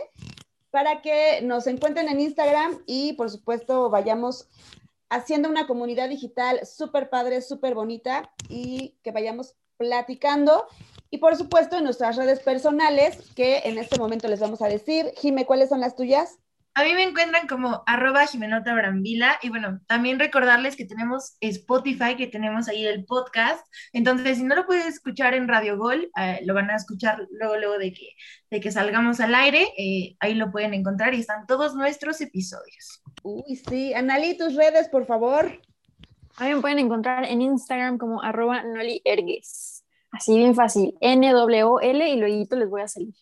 [0.70, 4.50] para que nos encuentren en Instagram y, por supuesto, vayamos
[5.10, 10.68] haciendo una comunidad digital súper padre, súper bonita y que vayamos platicando.
[11.10, 15.12] Y por supuesto en nuestras redes personales, que en este momento les vamos a decir.
[15.18, 16.40] Jime, ¿cuáles son las tuyas?
[16.76, 22.16] A mí me encuentran como arroba Jimenota Brambila y bueno, también recordarles que tenemos Spotify,
[22.18, 23.64] que tenemos ahí el podcast.
[23.92, 27.58] Entonces, si no lo puedes escuchar en Radio Gol, eh, lo van a escuchar luego,
[27.58, 28.10] luego de que,
[28.50, 29.72] de que salgamos al aire.
[29.78, 33.04] Eh, ahí lo pueden encontrar y están todos nuestros episodios.
[33.22, 33.94] Uy, sí.
[33.94, 35.62] Anali, tus redes, por favor.
[36.38, 39.84] A mí me pueden encontrar en Instagram como arroba Noli Ergues.
[40.12, 40.96] Así bien fácil.
[41.00, 43.14] N-W-L y luego les voy a salir.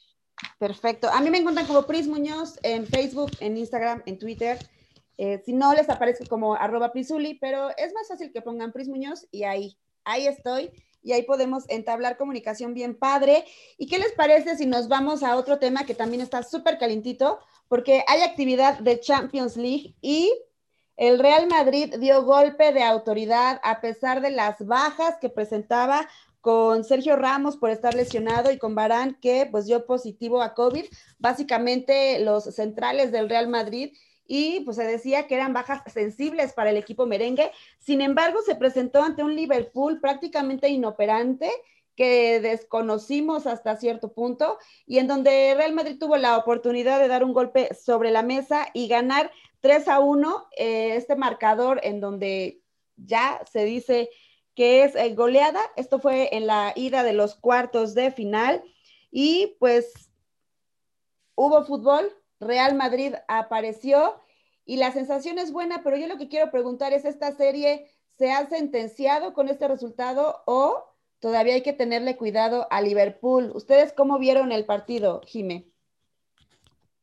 [0.58, 1.10] Perfecto.
[1.10, 4.58] A mí me encuentran como Pris Muñoz en Facebook, en Instagram, en Twitter.
[5.18, 8.88] Eh, si no, les aparece como arroba Prisuli, pero es más fácil que pongan Pris
[8.88, 10.72] Muñoz y ahí, ahí estoy.
[11.04, 13.44] Y ahí podemos entablar comunicación bien padre.
[13.78, 17.40] ¿Y qué les parece si nos vamos a otro tema que también está súper calentito?
[17.68, 20.32] Porque hay actividad de Champions League y
[20.98, 26.08] el Real Madrid dio golpe de autoridad a pesar de las bajas que presentaba
[26.42, 30.86] con Sergio Ramos por estar lesionado y con Barán que pues dio positivo a COVID,
[31.20, 33.94] básicamente los centrales del Real Madrid
[34.26, 37.52] y pues se decía que eran bajas sensibles para el equipo merengue.
[37.80, 41.52] Sin embargo, se presentó ante un Liverpool prácticamente inoperante
[41.96, 47.24] que desconocimos hasta cierto punto y en donde Real Madrid tuvo la oportunidad de dar
[47.24, 52.62] un golpe sobre la mesa y ganar 3 a 1 eh, este marcador en donde
[52.98, 54.10] ya se dice
[54.56, 55.62] que es eh, goleada.
[55.76, 58.64] Esto fue en la ida de los cuartos de final
[59.12, 60.12] y pues
[61.36, 64.20] hubo fútbol, Real Madrid apareció
[64.66, 68.32] y la sensación es buena, pero yo lo que quiero preguntar es, ¿esta serie se
[68.32, 70.86] ha sentenciado con este resultado o
[71.20, 73.52] todavía hay que tenerle cuidado a Liverpool?
[73.54, 75.71] ¿Ustedes cómo vieron el partido, Jime?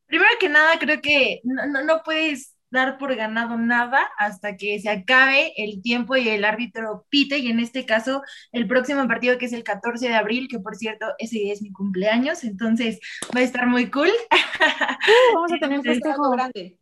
[0.08, 4.78] Primero que nada, creo que no, no, no puedes dar por ganado nada hasta que
[4.80, 9.38] se acabe el tiempo y el árbitro pite, y en este caso el próximo partido
[9.38, 12.98] que es el 14 de abril, que por cierto ese día es mi cumpleaños, entonces
[13.34, 14.08] va a estar muy cool.
[14.08, 16.78] Uh, vamos a tener festejo grande.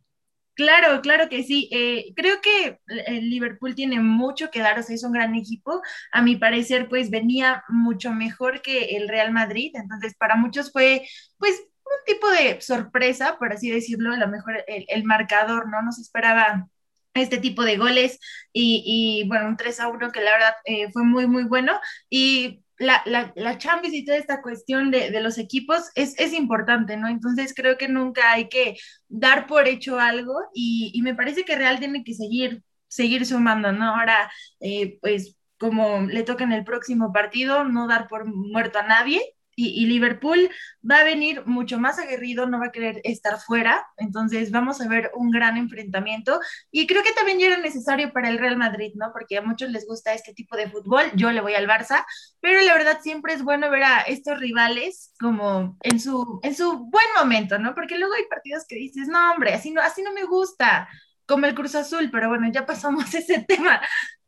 [0.57, 1.69] Claro, claro que sí.
[1.71, 5.81] Eh, creo que el Liverpool tiene mucho que dar, o sea, es un gran equipo.
[6.11, 11.07] A mi parecer, pues venía mucho mejor que el Real Madrid, entonces para muchos fue,
[11.37, 15.81] pues, un tipo de sorpresa, por así decirlo, a lo mejor el, marcador, ¿no?
[15.81, 16.67] Nos esperaba
[17.13, 18.19] este tipo de goles
[18.53, 21.79] y, bueno, un 3 a 1 que la verdad eh, fue muy, muy bueno.
[22.09, 26.33] Y la, la, la, Champions y toda esta cuestión de, de los equipos es, es,
[26.33, 27.07] importante, ¿no?
[27.07, 31.55] Entonces creo que nunca hay que dar por hecho algo y, y me parece que
[31.55, 33.95] Real tiene que seguir, seguir sumando, ¿no?
[33.95, 38.83] Ahora, eh, pues como le toca en el próximo partido, no dar por muerto a
[38.83, 39.21] nadie
[39.59, 40.51] y, Liverpool
[40.89, 44.87] va a venir mucho más aguerrido, no va a querer estar fuera, entonces vamos a
[44.87, 46.39] ver un gran enfrentamiento
[46.69, 49.11] y creo que también ya era necesario para el Real Madrid, ¿no?
[49.11, 52.05] Porque a muchos les gusta este tipo de fútbol, yo le voy al Barça,
[52.39, 56.77] pero la verdad siempre es bueno ver a estos rivales como en su, en su
[56.77, 57.73] buen momento, ¿no?
[57.73, 60.87] Porque luego hay partidos que dices, no, hombre, así no, así no me gusta,
[61.25, 63.81] como el Cruz Azul, pero bueno, ya pasamos ese tema.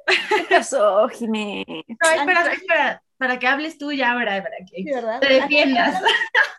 [0.08, 1.86] ¿Qué pasó, Jiménez?
[1.88, 4.84] No, espera, espera para que hables tú ya ahora, para que
[5.20, 6.02] te defiendas.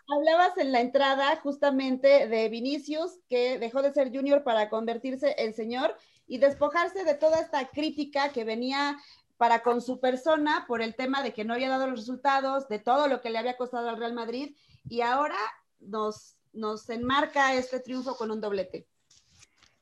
[0.07, 5.53] Hablabas en la entrada justamente de Vinicius, que dejó de ser junior para convertirse en
[5.53, 5.97] señor
[6.27, 8.97] y despojarse de toda esta crítica que venía
[9.37, 12.79] para con su persona por el tema de que no había dado los resultados, de
[12.79, 14.55] todo lo que le había costado al Real Madrid,
[14.87, 15.37] y ahora
[15.79, 18.87] nos nos enmarca este triunfo con un doblete?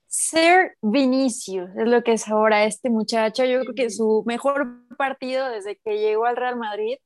[0.10, 3.46] Ser Vinicius es lo que es ahora este muchacho.
[3.46, 6.98] Yo creo que su mejor partido desde que llegó al Real Madrid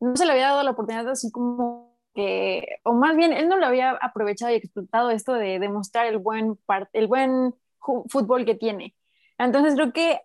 [0.00, 3.56] no se le había dado la oportunidad así como que, o más bien, él no
[3.56, 6.58] lo había aprovechado y explotado esto de demostrar el buen,
[6.92, 7.54] el buen
[8.08, 8.96] fútbol que tiene.
[9.38, 10.20] Entonces creo que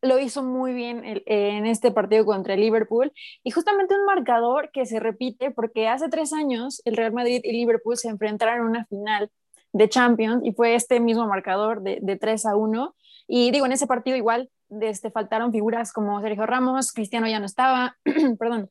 [0.00, 3.12] lo hizo muy bien en este partido contra el Liverpool
[3.44, 7.52] y justamente un marcador que se repite porque hace tres años el Real Madrid y
[7.52, 9.30] Liverpool se enfrentaron en una final
[9.72, 12.94] de Champions y fue este mismo marcador de, de 3 a 1
[13.26, 17.46] y digo, en ese partido igual este, faltaron figuras como Sergio Ramos, Cristiano ya no
[17.46, 17.96] estaba,
[18.38, 18.70] perdón,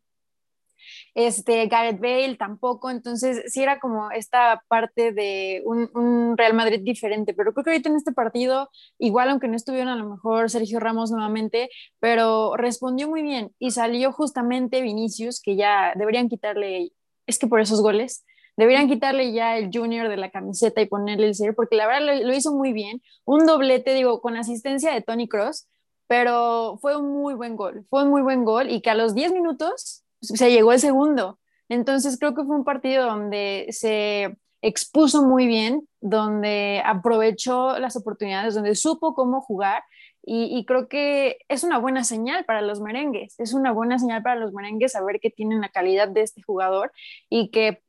[1.13, 7.33] este, Gareth Bale tampoco, entonces sí era como esta parte de un, Real Madrid diferente,
[7.33, 10.79] pero creo que ahorita en este partido, igual aunque no estuvieron a lo mejor Sergio
[10.79, 16.91] Ramos nuevamente, pero respondió muy bien y salió justamente Vinicius, que ya deberían quitarle,
[17.27, 18.25] es que por esos goles,
[18.57, 22.23] deberían quitarle ya el junior de la camiseta y ponerle el cero, porque la verdad
[22.23, 25.67] lo, hizo muy bien, un doblete, digo, con asistencia de Tony Cross,
[26.07, 29.15] pero fue un muy buen gol, fue un muy buen gol y que a los
[29.15, 31.39] 10 minutos se llegó el segundo.
[31.69, 38.55] Entonces creo que fue un partido donde se expuso muy bien, donde aprovechó las oportunidades,
[38.55, 39.83] donde supo cómo jugar
[40.23, 44.35] y, creo que es una buena señal para los merengues, es una buena señal para
[44.39, 46.91] los merengues saber que tienen la calidad de este jugador
[47.27, 47.81] y que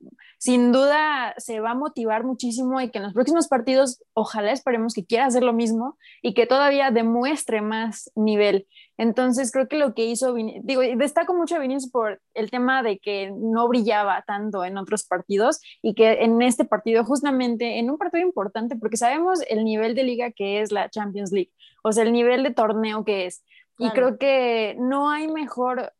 [0.42, 4.92] sin duda se va a motivar muchísimo y que en los próximos partidos ojalá esperemos
[4.92, 8.66] que quiera hacer lo mismo y que todavía demuestre más nivel.
[8.98, 12.98] Entonces creo que lo que hizo, digo, destaco mucho a Vinicius por el tema de
[12.98, 17.96] que no brillaba tanto en otros partidos y que en este partido, justamente en un
[17.96, 21.52] partido importante, porque sabemos el nivel de liga que es la Champions League,
[21.84, 23.44] o sea, el nivel de torneo que es.
[23.78, 25.92] Y creo que no hay mejor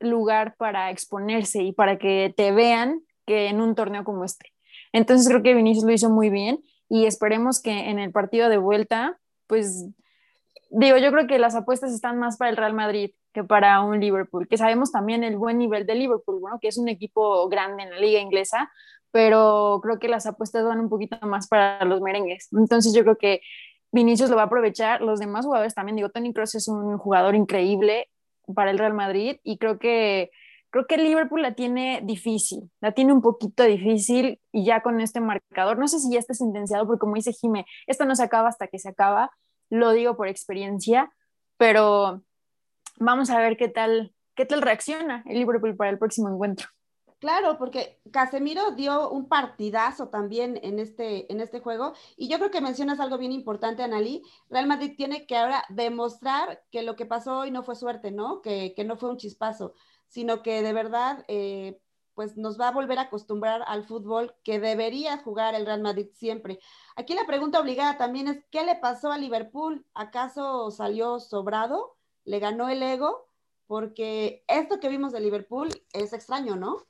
[0.00, 4.52] lugar para exponerse y para que te vean que en un torneo como este.
[4.92, 8.58] Entonces creo que Vinicius lo hizo muy bien y esperemos que en el partido de
[8.58, 9.86] vuelta, pues
[10.70, 14.00] digo, yo creo que las apuestas están más para el Real Madrid que para un
[14.00, 17.82] Liverpool, que sabemos también el buen nivel de Liverpool, bueno, que es un equipo grande
[17.82, 18.70] en la liga inglesa,
[19.10, 22.48] pero creo que las apuestas van un poquito más para los merengues.
[22.52, 23.42] Entonces yo creo que
[23.92, 27.34] Vinicius lo va a aprovechar, los demás jugadores también, digo, Tony Cross es un jugador
[27.34, 28.08] increíble
[28.54, 30.30] para el Real Madrid y creo que
[30.76, 35.20] creo que Liverpool la tiene difícil, la tiene un poquito difícil y ya con este
[35.20, 38.48] marcador, no sé si ya está sentenciado porque como dice Jime, esto no se acaba
[38.48, 39.30] hasta que se acaba,
[39.70, 41.10] lo digo por experiencia,
[41.56, 42.22] pero
[42.98, 46.68] vamos a ver qué tal, qué tal reacciona el Liverpool para el próximo encuentro.
[47.18, 52.50] Claro, porque Casemiro dio un partidazo también en este, en este juego y yo creo
[52.50, 54.22] que mencionas algo bien importante, Analí.
[54.50, 58.42] Real Madrid tiene que ahora demostrar que lo que pasó hoy no fue suerte, ¿no?
[58.42, 59.72] Que, que no fue un chispazo,
[60.08, 61.80] sino que de verdad eh,
[62.14, 66.08] pues nos va a volver a acostumbrar al fútbol que debería jugar el Real Madrid
[66.14, 66.58] siempre.
[66.96, 69.84] Aquí la pregunta obligada también es, ¿qué le pasó a Liverpool?
[69.92, 71.96] ¿Acaso salió sobrado?
[72.24, 73.28] ¿Le ganó el ego?
[73.66, 76.86] Porque esto que vimos de Liverpool es extraño, ¿no?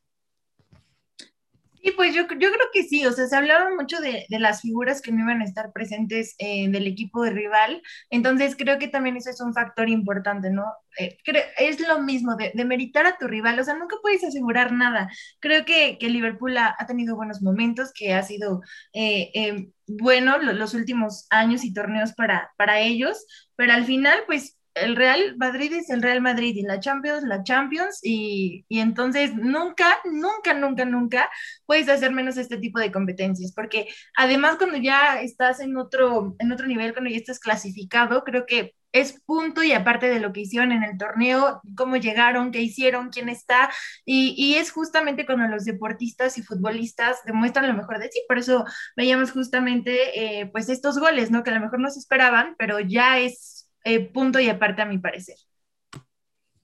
[1.86, 5.00] Sí, pues yo, yo creo que sí, o sea, se hablaba mucho de, las figuras
[5.00, 9.16] que no iban a estar presentes eh, del equipo de rival, entonces creo que también
[9.16, 10.64] eso es un factor importante, ¿no?
[10.98, 11.16] Eh,
[11.58, 15.08] es lo mismo de, de, meritar a tu rival, o sea, nunca puedes asegurar nada.
[15.38, 21.28] Creo que, que Liverpool ha, tenido buenos momentos, que ha sido eh, bueno los últimos
[21.30, 26.02] años y torneos para, para ellos, pero al final, pues el Real Madrid es el
[26.02, 31.30] Real Madrid y la Champions, la Champions, y, entonces nunca, nunca, nunca, nunca
[31.64, 36.52] puedes hacer menos este tipo de competencias, porque además cuando ya estás en otro, en
[36.52, 40.40] otro nivel, cuando ya estás clasificado, creo que es punto y aparte de lo que
[40.40, 43.70] hicieron en el torneo, cómo llegaron, qué hicieron, quién está,
[44.04, 48.64] y, es justamente cuando los deportistas y futbolistas demuestran lo mejor de sí, por eso
[48.96, 51.42] veíamos justamente eh, pues estos goles, ¿no?
[51.42, 53.55] Que a lo mejor no se esperaban, pero ya es
[53.86, 55.36] eh, punto y aparte a mi parecer.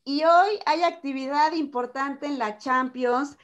[0.05, 3.37] Y hoy hay actividad importante en la Champions.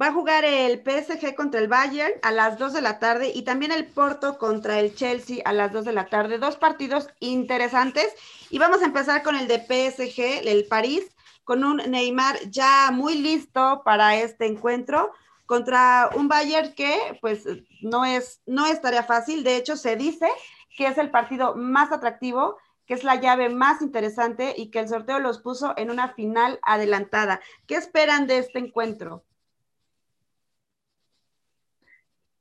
[0.00, 3.42] Va a jugar el PSG contra el Bayern a las 2 de la tarde y
[3.42, 6.38] también el Porto contra el Chelsea a las 2 de la tarde.
[6.38, 8.12] Dos partidos interesantes.
[8.50, 11.04] Y vamos a empezar con el de PSG, el París,
[11.44, 15.12] con un Neymar ya muy listo para este encuentro
[15.46, 17.44] contra un Bayern que pues
[17.80, 19.44] no es, no es tarea fácil.
[19.44, 20.28] De hecho, se dice
[20.76, 22.56] que es el partido más atractivo
[22.90, 26.58] que es la llave más interesante y que el sorteo los puso en una final
[26.60, 27.40] adelantada.
[27.68, 29.22] ¿Qué esperan de este encuentro?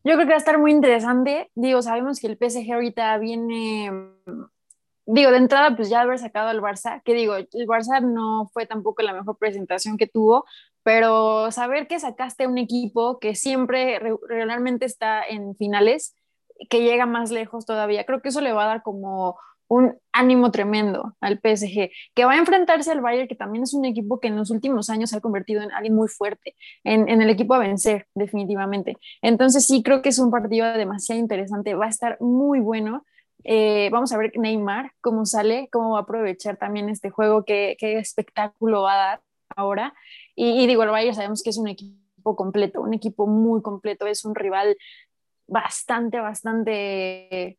[0.03, 1.51] Yo creo que va a estar muy interesante.
[1.53, 3.91] Digo, sabemos que el PSG ahorita viene,
[5.05, 8.65] digo, de entrada, pues ya haber sacado al Barça, que digo, el Barça no fue
[8.65, 10.45] tampoco la mejor presentación que tuvo,
[10.81, 16.15] pero saber que sacaste un equipo que siempre regularmente está en finales,
[16.71, 19.37] que llega más lejos todavía, creo que eso le va a dar como
[19.69, 23.85] un ánimo tremendo al PSG, que va a enfrentarse al Bayern, que también es un
[23.85, 27.29] equipo que en los últimos años se ha convertido en alguien muy fuerte, en, el
[27.29, 28.97] equipo a vencer, definitivamente.
[29.21, 33.05] Entonces sí, creo que es un partido demasiado interesante, va a estar muy bueno.
[33.43, 37.77] Eh, vamos a ver Neymar cómo sale, cómo va a aprovechar también este juego, qué,
[37.79, 39.21] qué espectáculo va a dar
[39.55, 39.93] ahora.
[40.35, 44.07] Y, y digo, el Bayern sabemos que es un equipo completo, un equipo muy completo,
[44.07, 44.75] es un rival
[45.45, 47.58] bastante, bastante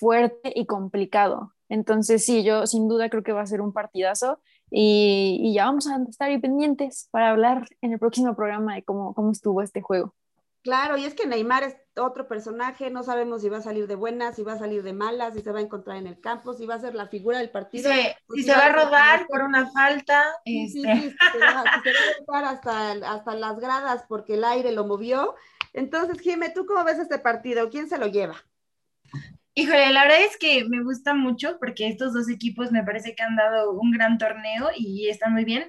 [0.00, 1.52] fuerte y complicado.
[1.68, 4.40] Entonces, sí, yo sin duda creo que va a ser un partidazo
[4.70, 9.14] y, ya vamos a estar ahí pendientes para hablar en el próximo programa de cómo,
[9.14, 10.14] cómo estuvo este juego.
[10.62, 13.94] Claro, y es que Neymar es otro personaje, no sabemos si va a salir de
[13.94, 16.52] buenas, si va a salir de malas, si se va a encontrar en el campo,
[16.52, 17.90] si va a ser la figura del partido.
[18.34, 20.22] si, se va a rodar por una falta.
[20.44, 21.10] Sí, sí, este.
[21.10, 21.82] sí, se va, a
[22.26, 25.34] rodar hasta, hasta las gradas porque el aire lo movió.
[25.72, 27.70] Entonces, Jimé, ¿tú cómo ves este partido?
[27.70, 28.36] ¿Quién se lo lleva?
[29.60, 33.22] Híjole, la verdad es que me gusta mucho porque estos dos equipos me parece que
[33.22, 35.68] han dado un gran torneo y están muy bien.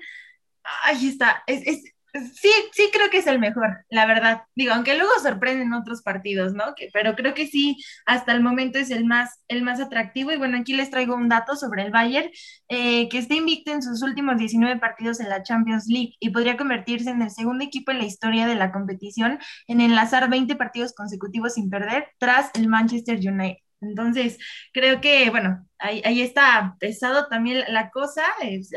[0.86, 1.84] Ahí está, es,
[2.14, 4.44] sí, sí creo que es el mejor, la verdad.
[4.56, 6.74] Digo, aunque luego sorprenden otros partidos, ¿no?
[6.76, 10.32] Que, pero creo que sí, hasta el momento es el más, el más atractivo.
[10.32, 12.30] Y bueno, aquí les traigo un dato sobre el Bayern,
[12.70, 16.56] eh, que está invicto en sus últimos 19 partidos en la Champions League y podría
[16.58, 20.94] convertirse en el segundo equipo en la historia de la competición en enlazar 20 partidos
[20.94, 23.58] consecutivos sin perder tras el Manchester United.
[23.82, 24.38] Entonces,
[24.74, 28.24] creo que, bueno, ahí, ahí está pesado también la cosa,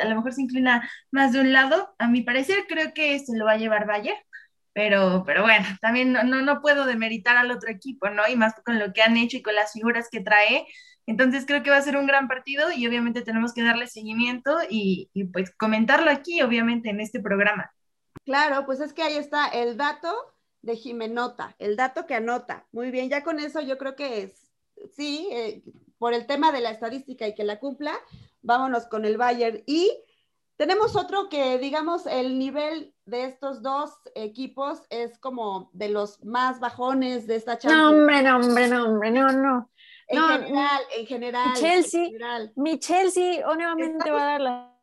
[0.02, 3.36] a lo mejor se inclina más de un lado, a mi parecer creo que se
[3.36, 4.18] lo va a llevar Bayern,
[4.72, 8.22] pero, pero bueno, también no, no, puedo demeritar al otro equipo, ¿no?
[8.28, 10.66] Y más con lo que han hecho y con las figuras que trae,
[11.06, 14.58] entonces creo que va a ser un gran partido y obviamente tenemos que darle seguimiento
[14.68, 17.70] y, y pues comentarlo aquí, obviamente, en este programa.
[18.24, 20.12] Claro, pues es que ahí está el dato
[20.62, 22.66] de Jimenota, el dato que anota.
[22.72, 24.43] Muy bien, ya con eso yo creo que es
[24.92, 25.62] sí, eh,
[25.98, 27.94] por el tema de la estadística y que la cumpla,
[28.42, 29.62] vámonos con el Bayern.
[29.66, 29.90] Y
[30.56, 36.60] tenemos otro que, digamos, el nivel de estos dos equipos es como de los más
[36.60, 37.82] bajones de esta Champions.
[37.82, 39.70] No, hombre, no, hombre, no, hombre, no, no.
[40.06, 41.54] En general, en general.
[41.54, 42.08] Chelsea,
[42.56, 44.74] mi Chelsea nuevamente va a dar la,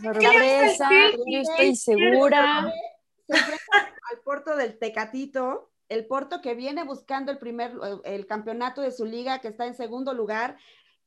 [0.00, 0.88] sorpresa,
[1.26, 2.72] yo estoy segura.
[3.28, 7.74] Se enfrenta al puerto del Tecatito el Porto que viene buscando el primer,
[8.04, 10.56] el campeonato de su liga, que está en segundo lugar,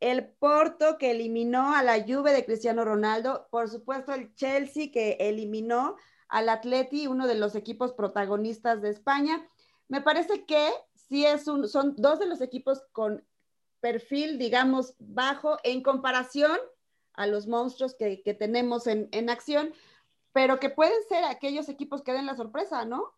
[0.01, 5.15] el Porto que eliminó a la Juve de Cristiano Ronaldo, por supuesto el Chelsea que
[5.21, 5.95] eliminó
[6.27, 9.47] al Atleti, uno de los equipos protagonistas de España.
[9.87, 13.25] Me parece que sí es un, son dos de los equipos con
[13.79, 16.57] perfil, digamos, bajo en comparación
[17.13, 19.73] a los monstruos que, que tenemos en, en acción,
[20.33, 23.13] pero que pueden ser aquellos equipos que den la sorpresa, ¿no?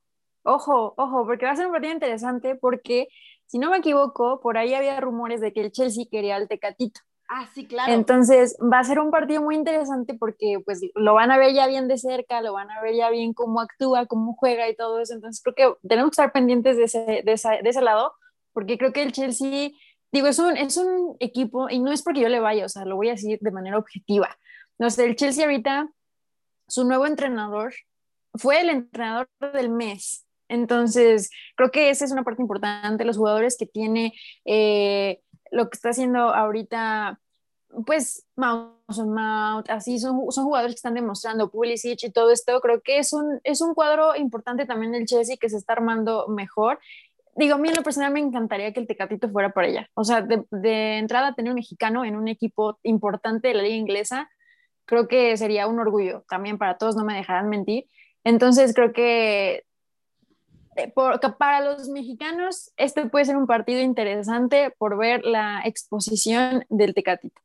[0.45, 3.07] Ojo, ojo, porque va a ser un partido interesante porque,
[3.47, 7.01] si no me equivoco, por ahí había rumores de que el Chelsea quería al Tecatito.
[7.27, 7.91] Ah, sí, claro.
[7.91, 11.65] Entonces va a ser un partido muy interesante porque pues lo van a ver ya
[11.65, 14.99] bien de cerca, lo van a ver ya bien cómo actúa, cómo juega y todo
[14.99, 15.15] eso.
[15.15, 18.13] Entonces creo que tenemos que estar pendientes de ese, de de ese lado
[18.53, 19.71] porque creo que el Chelsea,
[20.13, 22.85] digo, es un, es un equipo y no es porque yo le vaya, o sea,
[22.85, 24.37] lo voy a decir de manera objetiva.
[24.77, 25.89] No sé, el Chelsea ahorita,
[26.67, 27.73] su nuevo entrenador
[28.33, 33.57] fue el entrenador del mes entonces, creo que esa es una parte importante, los jugadores
[33.57, 34.13] que tiene,
[34.45, 35.21] eh,
[35.51, 37.19] lo que está haciendo ahorita,
[37.85, 42.81] pues Mason Mount, así son, son jugadores que están demostrando, Pulisic y todo esto, creo
[42.81, 46.79] que es un, es un cuadro importante también del Chelsea que se está armando mejor.
[47.35, 49.89] Digo, a mí en lo personal me encantaría que el Tecatito fuera por ella.
[49.93, 53.75] O sea, de, de entrada tener un mexicano en un equipo importante de la liga
[53.75, 54.29] inglesa,
[54.85, 57.89] creo que sería un orgullo también para todos, no me dejarán mentir.
[58.23, 59.65] Entonces creo que
[60.75, 60.93] eh,
[61.37, 67.41] para los mexicanos, este puede ser un partido interesante por ver la exposición del Tecatito.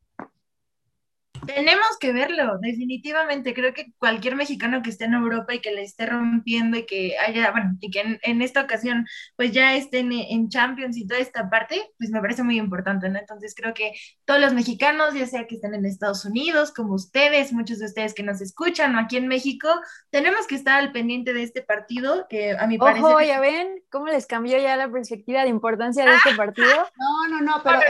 [1.47, 3.55] Tenemos que verlo, definitivamente.
[3.55, 7.17] Creo que cualquier mexicano que esté en Europa y que le esté rompiendo y que
[7.19, 11.49] haya, bueno, y que en, esta ocasión pues ya estén en, Champions y toda esta
[11.49, 13.19] parte, pues me parece muy importante, ¿no?
[13.19, 13.93] Entonces creo que
[14.25, 18.15] todos los mexicanos, ya sea que estén en Estados Unidos, como ustedes, muchos de ustedes
[18.15, 19.69] que nos escuchan o aquí en México,
[20.11, 23.05] tenemos que estar al pendiente de este partido que a mi parecer...
[23.05, 26.69] Ojo, ya ven cómo les cambió ya la perspectiva de importancia de este partido.
[26.97, 27.81] No, no, no, pero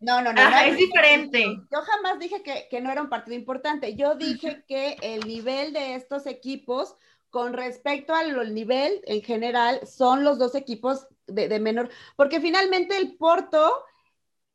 [0.00, 1.44] no, no, no, es, diferente.
[1.70, 3.94] Yo jamás dije que, que no era un partido importante.
[3.96, 6.96] Yo dije que el nivel de estos equipos
[7.32, 13.16] con respecto al nivel en general son los dos equipos de, menor, porque finalmente el
[13.16, 13.84] Porto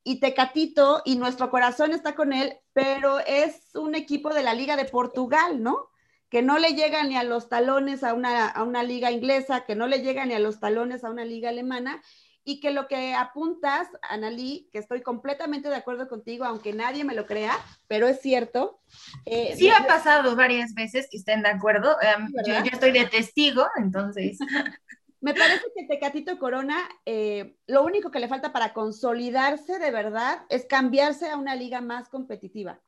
[0.03, 4.75] y Tecatito y nuestro corazón está con él, pero es un equipo de la Liga
[4.75, 5.89] de Portugal, ¿no?
[6.29, 9.75] que no le llega ni a los talones a una, a una liga inglesa, que
[9.75, 12.03] no le llega ni a los talones a una liga alemana,
[12.47, 17.13] y que lo que apuntas, Analí, que estoy completamente de acuerdo contigo, aunque nadie me
[17.13, 17.51] lo crea,
[17.89, 18.79] pero es cierto.
[19.25, 21.97] eh, sí ha pasado varias veces que estén de acuerdo.
[22.01, 24.39] Em, yo, yo, estoy de testigo, entonces.
[25.19, 30.45] Me parece que Tecatito Corona, eh, lo único que le falta para consolidarse de verdad
[30.47, 32.79] es cambiarse a una liga más competitiva.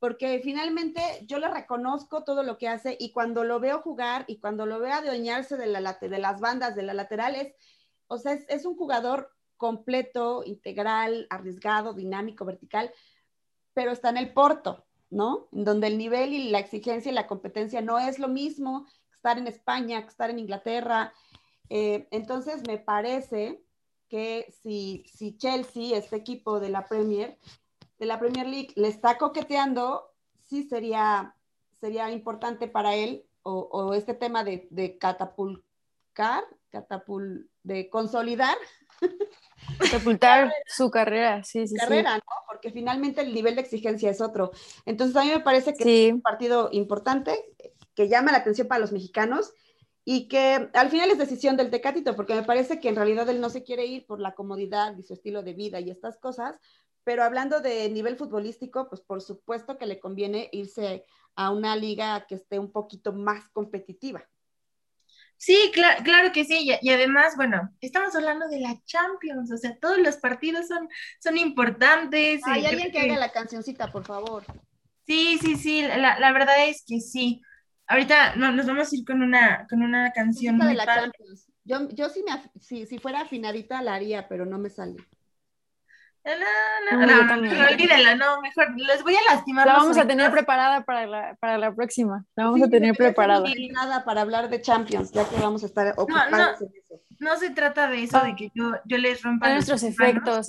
[0.00, 4.40] Porque finalmente yo le reconozco todo lo que hace y cuando lo veo jugar y
[4.40, 7.54] cuando lo veo adueñarse de, la, de las bandas, de las laterales,
[8.08, 12.92] o sea, es, un jugador completo, integral, arriesgado, dinámico, vertical,
[13.74, 15.48] pero está en el Porto, ¿no?
[15.52, 19.14] En donde el nivel y la exigencia y la competencia no es lo mismo que
[19.14, 21.12] estar en España, que estar en Inglaterra.
[21.68, 23.62] Eh, entonces, me parece
[24.08, 27.38] que si, si Chelsea, este equipo de la Premier,
[27.98, 31.34] de la Premier League, le está coqueteando, sí sería,
[31.72, 38.56] sería importante para él, o, este tema de, de catapulcar, catapul, de consolidar.
[39.90, 41.76] Sepultar su carrera, sí, sí.
[41.76, 42.22] Carrera, ¿no?
[42.48, 44.50] Porque finalmente el nivel de exigencia es otro.
[44.86, 47.38] Entonces a mí me parece que es un partido importante
[47.94, 49.52] que llama la atención para los mexicanos
[50.04, 53.40] y que al final es decisión del Tecatito, porque me parece que en realidad él
[53.40, 56.58] no se quiere ir por la comodidad y su estilo de vida y estas cosas,
[57.04, 61.04] pero hablando de nivel futbolístico, pues por supuesto que le conviene irse
[61.36, 64.26] a una liga que esté un poquito más competitiva.
[65.38, 66.68] Sí, claro, claro que sí.
[66.82, 70.88] Y, además, bueno, estamos hablando de la Champions, o sea, todos los partidos son,
[71.20, 72.42] son importantes.
[72.44, 74.44] Hay alguien que, haga la cancioncita, por favor.
[75.06, 77.40] Sí, sí, sí, la, la verdad es que sí.
[77.86, 80.58] Ahorita nos vamos a ir con una, con una canción.
[80.58, 81.46] De la Champions.
[81.64, 84.96] Yo, yo sí me, si, si fuera afinadita la haría, pero no me sale.
[86.28, 89.66] No, no, no, no, olvídenlo, no, mejor, les voy a lastimar.
[89.66, 93.48] La vamos a tener preparada para la, para la próxima, la vamos a tener preparada.
[93.70, 97.00] Nada para hablar de Champions, ya que vamos a estar ocupados en eso.
[97.18, 100.48] No se trata de eso, de que yo, yo les rompa nuestros efectos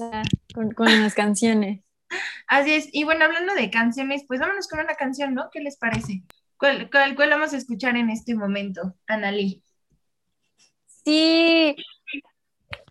[0.54, 1.82] con, con las canciones.
[2.48, 5.50] Así es, y bueno, hablando de canciones, pues vámonos con una canción, ¿no?
[5.52, 6.24] ¿Qué les parece?
[6.58, 9.64] ¿Cuál, cuál, cuál vamos a escuchar en este momento, Analí?
[11.06, 11.76] Sí,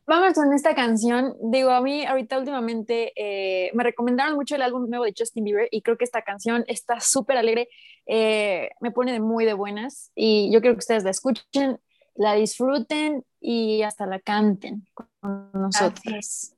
[0.09, 1.37] Vamos con esta canción.
[1.39, 5.69] Digo, a mí ahorita últimamente eh, me recomendaron mucho el álbum nuevo de Justin Bieber
[5.71, 7.69] y creo que esta canción está súper alegre,
[8.07, 11.79] eh, me pone de muy de buenas y yo quiero que ustedes la escuchen,
[12.15, 15.11] la disfruten y hasta la canten con
[15.53, 16.55] nosotros.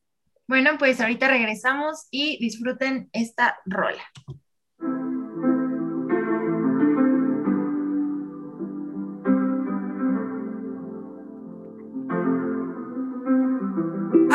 [0.47, 4.05] Bueno, pues ahorita regresamos y disfruten esta rola.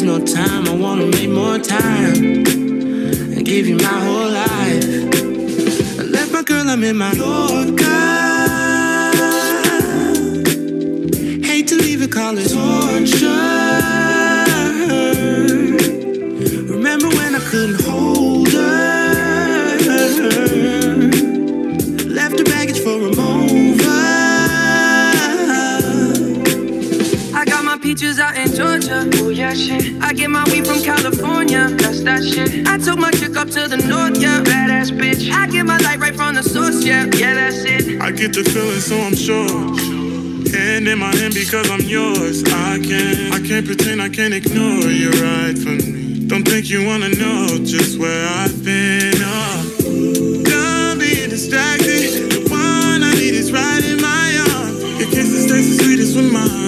[0.00, 4.84] There's no time, I wanna make more time and give you my whole life.
[5.98, 7.82] I left my girl, I'm in my Yorker.
[11.44, 14.17] Hate to leave it, call it torture.
[27.98, 29.10] Peaches out in Georgia.
[29.14, 30.00] Oh yeah, shit.
[30.00, 31.68] I get my weed from California.
[31.68, 32.66] That's that shit.
[32.68, 34.40] I took my chick up to the north, yeah.
[34.42, 35.30] Badass bitch.
[35.32, 37.06] I get my light right from the source, yeah.
[37.16, 38.00] Yeah, that's it.
[38.00, 39.48] I get the feeling, so I'm sure.
[40.54, 42.44] Hand in my hand because I'm yours.
[42.44, 46.26] I can't, I can't pretend I can't ignore you right from me.
[46.28, 49.14] Don't think you wanna know just where I've been.
[49.18, 50.44] Oh.
[50.46, 52.30] Don't be distracted.
[52.30, 54.78] The one I need is right in my arms.
[55.00, 56.67] Your kisses taste the sweetest with mine.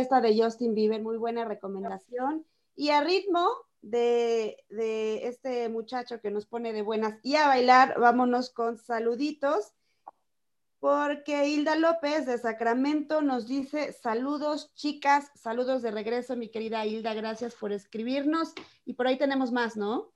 [0.00, 2.44] Esta de Justin Bieber, muy buena recomendación.
[2.76, 3.48] Y a ritmo
[3.82, 9.72] de, de este muchacho que nos pone de buenas y a bailar, vámonos con saluditos,
[10.80, 17.14] porque Hilda López de Sacramento nos dice saludos chicas, saludos de regreso, mi querida Hilda,
[17.14, 18.52] gracias por escribirnos.
[18.84, 20.12] Y por ahí tenemos más, ¿no?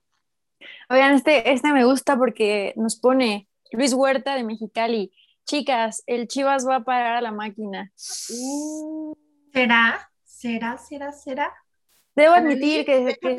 [0.89, 5.11] Oigan, este, este me gusta porque nos pone Luis Huerta de Mexicali.
[5.45, 7.91] Chicas, el Chivas va a parar a la máquina.
[8.29, 9.13] Uh,
[9.53, 10.09] ¿Será?
[10.23, 10.77] ¿Será?
[10.77, 11.11] ¿Será?
[11.11, 11.53] ¿Será?
[12.15, 13.37] Debo admitir que, que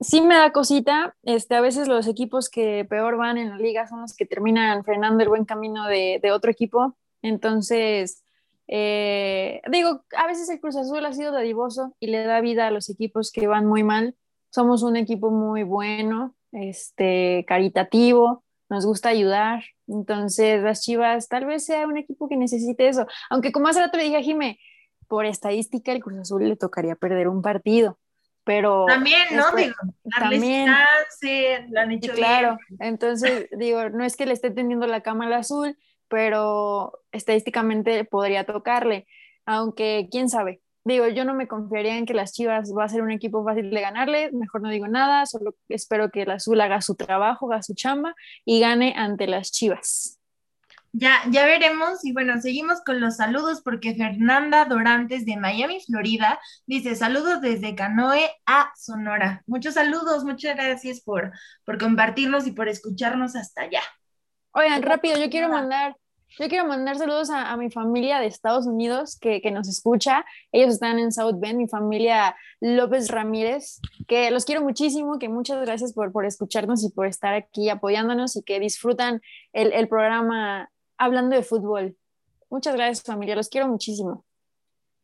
[0.00, 1.16] sí, me da cosita.
[1.22, 4.84] Este, a veces los equipos que peor van en la liga son los que terminan
[4.84, 6.96] frenando el buen camino de, de otro equipo.
[7.22, 8.24] Entonces,
[8.68, 12.70] eh, digo, a veces el Cruz Azul ha sido dadivoso y le da vida a
[12.70, 14.16] los equipos que van muy mal.
[14.50, 19.64] Somos un equipo muy bueno, este, caritativo, nos gusta ayudar.
[19.92, 23.06] Entonces, las Chivas tal vez sea un equipo que necesite eso.
[23.30, 24.58] Aunque como hace rato le dije a Jime,
[25.06, 27.98] por estadística el Cruz Azul le tocaría perder un partido.
[28.44, 29.42] Pero También, ¿no?
[29.44, 30.66] después- Digo, darles también.
[30.66, 32.58] chance, lo han hecho claro.
[32.68, 32.78] bien.
[32.92, 35.78] Entonces, digo, no es que le esté tendiendo la cama al azul,
[36.08, 39.06] pero estadísticamente podría tocarle.
[39.46, 40.60] Aunque, quién sabe.
[40.84, 43.70] Digo, yo no me confiaría en que las Chivas va a ser un equipo fácil
[43.70, 44.32] de ganarle.
[44.32, 48.14] Mejor no digo nada, solo espero que el azul haga su trabajo, haga su chamba
[48.44, 50.18] y gane ante las Chivas.
[50.92, 52.04] Ya, ya veremos.
[52.04, 57.74] Y bueno, seguimos con los saludos porque Fernanda Dorantes de Miami, Florida, dice saludos desde
[57.74, 59.42] Canoe a Sonora.
[59.46, 61.32] Muchos saludos, muchas gracias por,
[61.64, 63.82] por compartirnos y por escucharnos hasta allá.
[64.50, 65.96] Oigan, rápido, yo quiero mandar,
[66.38, 70.24] yo quiero mandar saludos a, a mi familia de Estados Unidos que, que nos escucha.
[70.50, 75.60] Ellos están en South Bend, mi familia López Ramírez, que los quiero muchísimo, que muchas
[75.60, 79.20] gracias por, por escucharnos y por estar aquí apoyándonos y que disfrutan
[79.52, 81.96] el, el programa hablando de fútbol.
[82.50, 84.24] Muchas gracias, familia, los quiero muchísimo.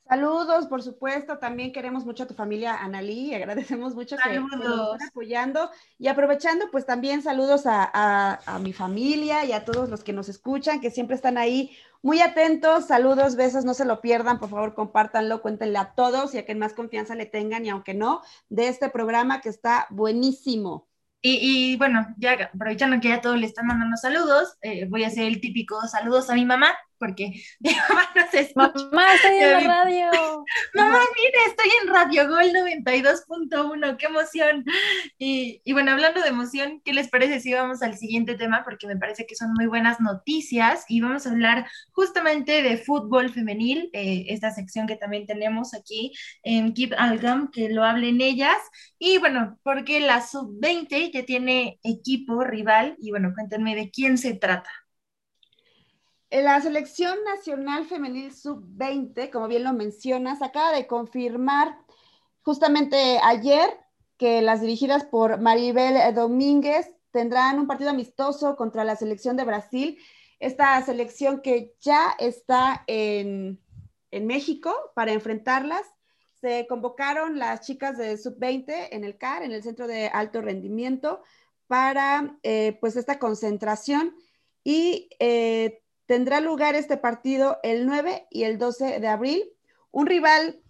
[0.09, 1.37] Saludos, por supuesto.
[1.39, 3.35] También queremos mucho a tu familia, Analí.
[3.35, 4.93] Agradecemos mucho que, que nos Saludos.
[4.95, 5.71] están apoyando.
[5.99, 10.15] Y aprovechando, pues también saludos a, a- a mi familia y a todos los que
[10.15, 12.87] nos escuchan, que siempre están ahí muy atentos.
[12.87, 14.39] Saludos, besos, no se lo pierdan.
[14.39, 17.93] Por favor, compártanlo, cuéntenle a todos y a quien más confianza le tengan, y aunque
[17.93, 20.89] no, de este programa que está buenísimo.
[21.21, 25.09] Y, y bueno, ya aprovechando que ya todos le están mandando saludos, eh, voy a
[25.09, 26.69] hacer el típico saludos a mi mamá,
[26.99, 28.73] porque mi mamá nos escucha.
[28.91, 30.11] Mamá, estoy en la radio.
[30.75, 34.65] Mamá, mire, estoy en Radio Gol 92.1, qué emoción.
[35.19, 38.63] Y, y bueno, hablando de emoción, ¿qué les parece si vamos al siguiente tema?
[38.65, 43.31] Porque me parece que son muy buenas noticias y vamos a hablar justamente de fútbol
[43.31, 48.59] femenil, eh, esta sección que también tenemos aquí en Keep Algam, que lo hablen ellas.
[48.99, 54.35] Y bueno, porque la sub-20 ya tiene equipo rival y bueno, cuéntenme de quién se
[54.35, 54.71] trata.
[56.31, 61.79] La selección nacional femenil sub-20, como bien lo mencionas, acaba de confirmar
[62.43, 63.69] justamente ayer
[64.19, 69.99] que las dirigidas por Maribel Domínguez tendrán un partido amistoso contra la selección de Brasil.
[70.39, 73.59] Esta selección que ya está en,
[74.11, 75.83] en México para enfrentarlas.
[76.43, 81.23] Se convocaron las chicas de sub-20 en el CAR, en el Centro de Alto Rendimiento,
[81.67, 84.15] para eh, pues esta concentración
[84.63, 89.45] y eh, tendrá lugar este partido el 9 y el 12 de abril.
[89.91, 90.63] Un rival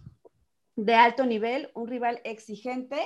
[0.75, 2.99] de alto nivel, un rival exigente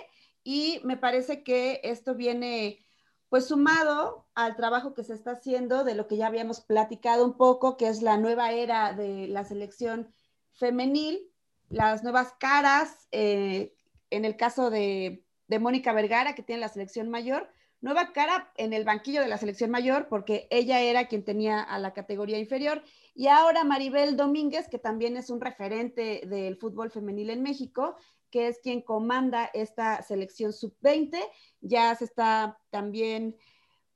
[0.44, 2.84] y me parece que esto viene
[3.30, 7.38] pues sumado al trabajo que se está haciendo de lo que ya habíamos platicado un
[7.38, 10.12] poco, que es la nueva era de la selección
[10.54, 11.32] femenil,
[11.70, 13.76] las nuevas caras, eh,
[14.10, 17.48] en el caso de, de Mónica Vergara, que tiene la selección mayor,
[17.84, 21.78] nueva cara en el banquillo de la selección mayor, porque ella era quien tenía a
[21.80, 22.82] la categoría inferior.
[23.14, 27.98] Y ahora Maribel Domínguez, que también es un referente del fútbol femenil en México,
[28.32, 31.20] que es quien comanda esta selección sub-20,
[31.60, 33.36] ya se está también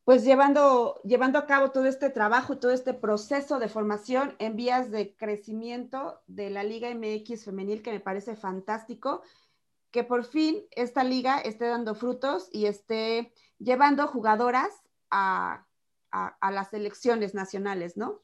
[0.03, 4.91] pues llevando, llevando a cabo todo este trabajo, todo este proceso de formación en vías
[4.91, 9.21] de crecimiento de la Liga MX femenil, que me parece fantástico,
[9.91, 14.69] que por fin esta liga esté dando frutos y esté llevando jugadoras
[15.11, 15.63] a,
[16.41, 18.21] las selecciones nacionales, ¿no?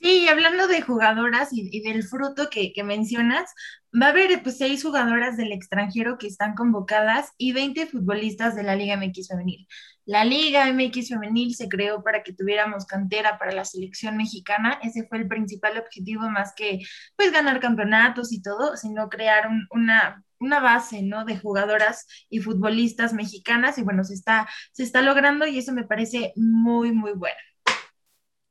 [0.00, 3.52] Sí, hablando de jugadoras y, del fruto que, mencionas,
[4.00, 8.62] va a haber pues seis jugadoras del extranjero que están convocadas y 20 futbolistas de
[8.62, 9.66] la Liga MX Femenil.
[10.04, 14.78] La Liga MX Femenil se creó para que tuviéramos cantera para la selección mexicana.
[14.82, 16.80] Ese fue el principal objetivo, más que
[17.16, 21.24] pues ganar campeonatos y todo, sino crear una una base, ¿no?
[21.24, 25.84] De jugadoras y futbolistas mexicanas y bueno, se está, se está logrando y eso me
[25.84, 27.36] parece muy, muy bueno.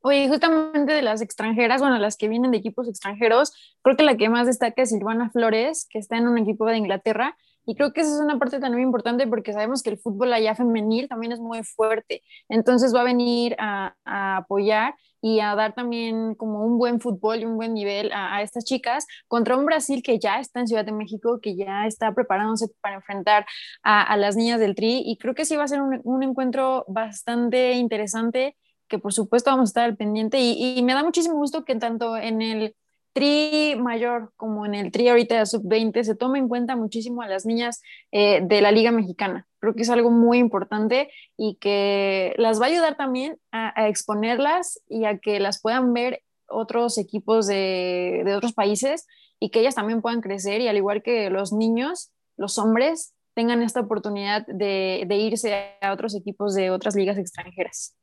[0.00, 4.16] Oye, justamente de las extranjeras, bueno, las que vienen de equipos extranjeros, creo que la
[4.16, 7.36] que más destaca es Silvana Flores, que está en un equipo de Inglaterra,
[7.68, 10.54] y creo que esa es una parte también importante porque sabemos que el fútbol allá
[10.54, 12.22] femenil también es muy fuerte.
[12.48, 13.94] Entonces va a venir a,
[14.38, 18.64] apoyar y a dar también como un buen fútbol y un buen nivel a, estas
[18.64, 22.68] chicas contra un Brasil que ya está en Ciudad de México, que ya está preparándose
[22.80, 23.44] para enfrentar
[23.82, 25.02] a, las niñas del Tri.
[25.04, 28.56] Y creo que sí va a ser un, encuentro bastante interesante
[28.88, 31.76] que por supuesto vamos a estar al pendiente y, y me da muchísimo gusto que
[31.76, 32.74] tanto en el
[33.18, 37.26] tri mayor como en el tri ahorita de sub-20 se toma en cuenta muchísimo a
[37.26, 39.48] las niñas eh, de la Liga Mexicana.
[39.58, 44.80] Creo que es algo muy importante y que las va a ayudar también a, exponerlas
[44.88, 49.06] y a que las puedan ver otros equipos de, otros países
[49.40, 53.62] y que ellas también puedan crecer y al igual que los niños, los hombres, tengan
[53.62, 57.96] esta oportunidad de irse a otros equipos de otras ligas extranjeras.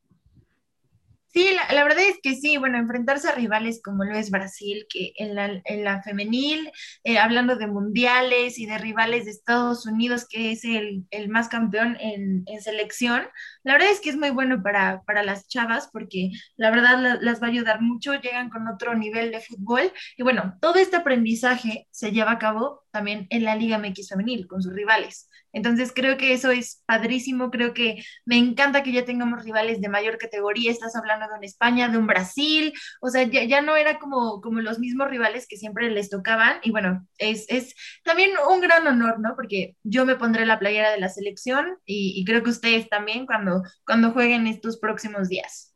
[1.36, 5.12] Sí, la, verdad es que sí, bueno, enfrentarse a rivales como lo es Brasil, que
[5.18, 6.72] en la, en la femenil,
[7.04, 11.98] eh, hablando de mundiales y de rivales de Estados Unidos, que es el, más campeón
[12.00, 13.28] en, selección,
[13.64, 17.42] la verdad es que es muy bueno para, para las chavas porque la verdad las
[17.42, 21.86] va a ayudar mucho, llegan con otro nivel de fútbol y bueno, todo este aprendizaje
[21.92, 25.28] se lleva a cabo también en la Liga MX femenil con sus rivales.
[25.52, 29.90] Entonces creo que eso es padrísimo, creo que me encanta que ya tengamos rivales de
[29.90, 34.00] mayor categoría, estás hablando de un España, de un Brasil, o sea, ya, no era
[34.00, 37.76] como, como los mismos rivales que siempre les tocaban y bueno, es, es
[38.06, 39.36] también un gran honor, ¿no?
[39.36, 43.62] Porque yo me pondré la playera de la selección y, creo que ustedes también cuando,
[43.86, 45.74] cuando jueguen estos próximos días.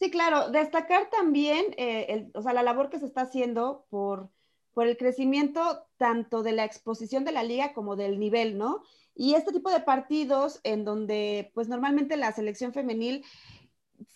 [0.00, 4.30] Sí, claro, destacar también, eh, o sea, la labor que se está haciendo por,
[4.76, 8.82] por el crecimiento tanto de la exposición de la liga como del nivel, ¿no?
[9.14, 13.24] Y este tipo de partidos en donde, pues normalmente la selección femenil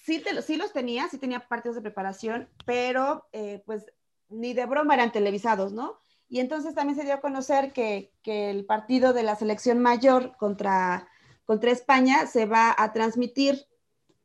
[0.04, 3.86] sí, sí los tenía, sí tenía partidos de preparación, pero eh, pues
[4.28, 5.98] ni de broma eran televisados, ¿no?
[6.28, 10.36] Y entonces también se dio a conocer que, que el partido de la selección mayor
[10.36, 11.08] contra,
[11.46, 13.64] contra España se va a transmitir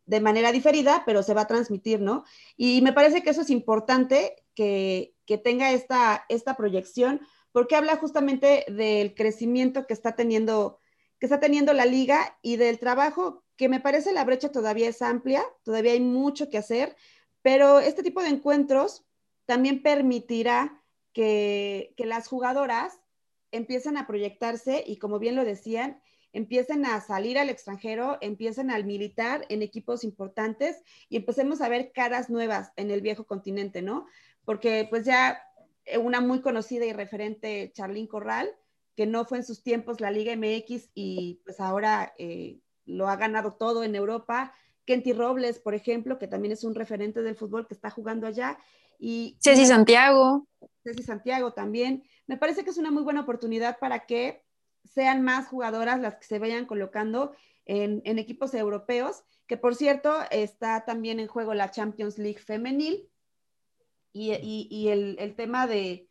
[0.06, 2.26] de manera diferida, pero se va a transmitir, ¿no?
[2.58, 7.22] Y me parece que eso es importante, que, que tenga esta, esta proyección,
[7.52, 10.80] porque habla justamente del crecimiento que está teniendo
[11.20, 15.02] que está teniendo la liga y del trabajo que me parece la brecha todavía es
[15.02, 16.96] amplia, todavía hay mucho que hacer,
[17.42, 19.06] pero este tipo de encuentros
[19.46, 23.00] también permitirá que, que las jugadoras
[23.52, 26.02] empiecen a proyectarse y como bien lo decían,
[26.34, 31.94] empiecen a salir al extranjero, empiecen al militar en equipos importantes y empecemos a ver
[31.94, 34.06] caras nuevas en el viejo continente, ¿no?
[34.46, 35.42] Porque pues ya
[35.86, 38.50] eh, una muy conocida y referente, Charlín Corral,
[38.96, 43.16] que no fue en sus tiempos la Liga MX y pues ahora eh, lo ha
[43.16, 44.54] ganado todo en Europa.
[44.86, 48.58] Kenty Robles, por ejemplo, que también es un referente del fútbol que está jugando allá.
[48.98, 50.48] Y Ceci Santiago.
[50.84, 52.04] Ceci Santiago también.
[52.28, 54.44] Me parece que es una muy buena oportunidad para que
[54.84, 57.34] sean más jugadoras las que se vayan colocando
[57.66, 63.10] en, en equipos europeos, que por cierto está también en juego la Champions League femenil,
[64.16, 66.08] y, el, tema de,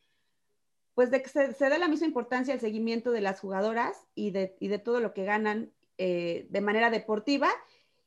[0.94, 4.56] pues de que se, dé la misma importancia al seguimiento de las jugadoras y de,
[4.60, 7.48] de todo lo que ganan eh, de manera deportiva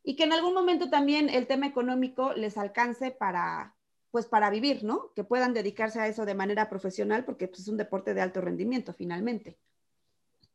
[0.04, 3.76] y que en algún momento también el tema económico les alcance para,
[4.12, 5.12] pues para vivir, ¿no?
[5.16, 8.40] Que puedan dedicarse a eso de manera profesional porque pues, es un deporte de alto
[8.40, 9.58] rendimiento finalmente.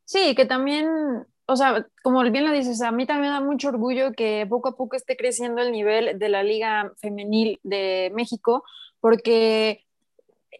[0.05, 0.87] Sí, que también,
[1.45, 4.69] o sea, como bien lo dices, a mí también me da mucho orgullo que poco
[4.69, 8.63] a poco esté creciendo el nivel de la Liga Femenil de México,
[9.03, 9.83] porque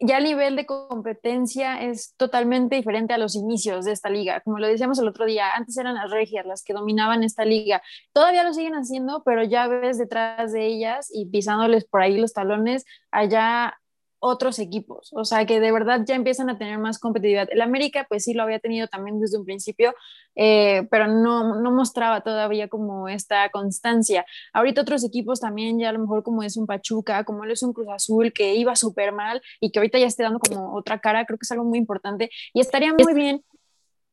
[0.02, 4.42] ya el nivel de competencia es totalmente diferente a los inicios de esta liga.
[4.42, 7.80] Como lo decíamos el otro día, antes eran las regias las que dominaban esta liga.
[8.12, 12.34] Todavía lo siguen haciendo, pero ya ves detrás de ellas y pisándoles por ahí los
[12.34, 13.80] talones allá
[14.26, 17.46] otros equipos, o sea que de verdad ya empiezan a tener más competitividad.
[17.50, 19.94] El América pues sí lo había tenido también desde un principio,
[20.34, 24.24] eh, pero no, no mostraba todavía como esta constancia.
[24.54, 27.62] Ahorita otros equipos también ya a lo mejor como es un Pachuca, como él es
[27.62, 31.00] un Cruz Azul que iba súper mal y que ahorita ya esté dando como otra
[31.00, 33.44] cara, creo que es algo muy importante y estaría muy bien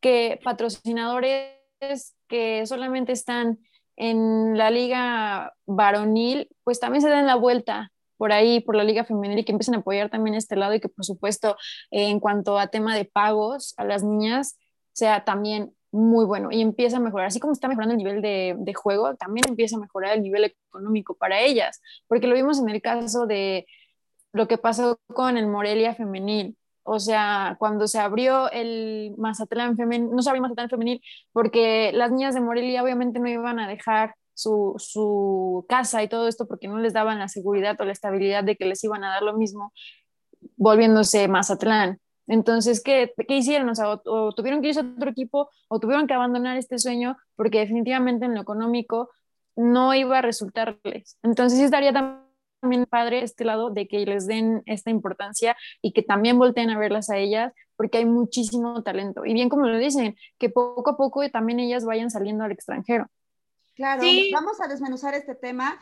[0.01, 1.55] que patrocinadores
[2.27, 3.59] que solamente están
[3.95, 9.03] en la liga varonil, pues también se den la vuelta por ahí, por la Liga
[9.03, 11.57] Femenil y que empiecen a apoyar también este lado y que por supuesto
[11.89, 14.59] en cuanto a tema de pagos a las niñas
[14.91, 18.73] sea también muy bueno y empieza a mejorar, así como está mejorando el nivel de,
[18.75, 22.79] juego, también empieza a mejorar el nivel económico para ellas, porque lo vimos en el
[22.79, 23.65] caso de
[24.33, 30.11] lo que pasó con el Morelia femenil, o sea, cuando se abrió el Mazatlán femenil,
[30.11, 31.01] no se abrió Mazatlán femenil
[31.31, 36.47] porque las niñas de Morelia obviamente no iban a dejar su, casa y todo esto
[36.47, 39.23] porque no les daban la seguridad o la estabilidad de que les iban a dar
[39.23, 39.73] lo mismo
[40.57, 41.99] volviéndose Mazatlán.
[42.27, 43.69] Entonces, ¿qué, qué hicieron?
[43.69, 47.59] O, o, tuvieron que irse a otro equipo o tuvieron que abandonar este sueño porque
[47.59, 49.09] definitivamente en lo económico
[49.55, 51.17] no iba a resultarles.
[51.23, 56.03] Entonces, sí estaría también padre este lado de que les den esta importancia y que
[56.03, 59.25] también volteen a verlas a ellas porque hay muchísimo talento.
[59.25, 63.07] Y bien como lo dicen, que poco a poco también ellas vayan saliendo al extranjero.
[63.75, 64.03] Claro,
[64.33, 65.79] vamos a desmenuzar este tema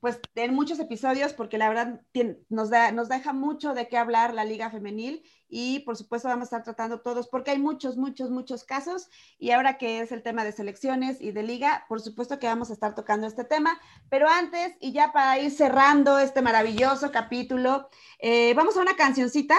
[0.00, 2.00] pues en muchos episodios porque la verdad
[2.48, 6.44] nos, da, nos deja mucho de qué hablar la liga femenil y por supuesto vamos
[6.44, 10.22] a estar tratando todos porque hay muchos, muchos, muchos casos y ahora que es el
[10.22, 13.78] tema de selecciones y de liga, por supuesto que vamos a estar tocando este tema,
[14.08, 19.56] pero antes y ya para ir cerrando este maravilloso capítulo, eh, vamos a una cancioncita.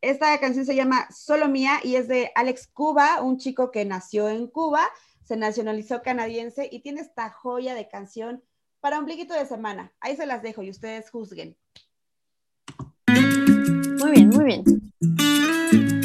[0.00, 4.28] Esta canción se llama Solo Mía y es de Alex Cuba, un chico que nació
[4.28, 4.86] en Cuba
[5.24, 8.42] se nacionalizó canadiense y tiene esta joya de canción
[8.80, 9.92] para ombliguito de semana.
[10.00, 11.56] Ahí se las dejo y ustedes juzguen.
[13.08, 16.03] Muy bien, muy bien.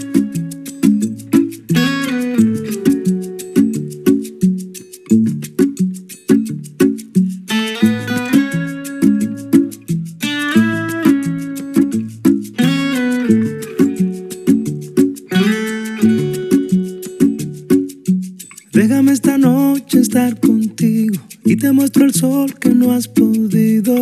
[21.98, 23.96] El sol que no has podido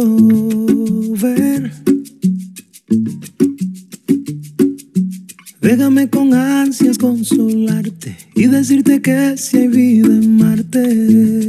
[1.22, 1.72] ver.
[5.62, 11.47] Déjame con ansias consolarte y decirte que si hay vida en Marte,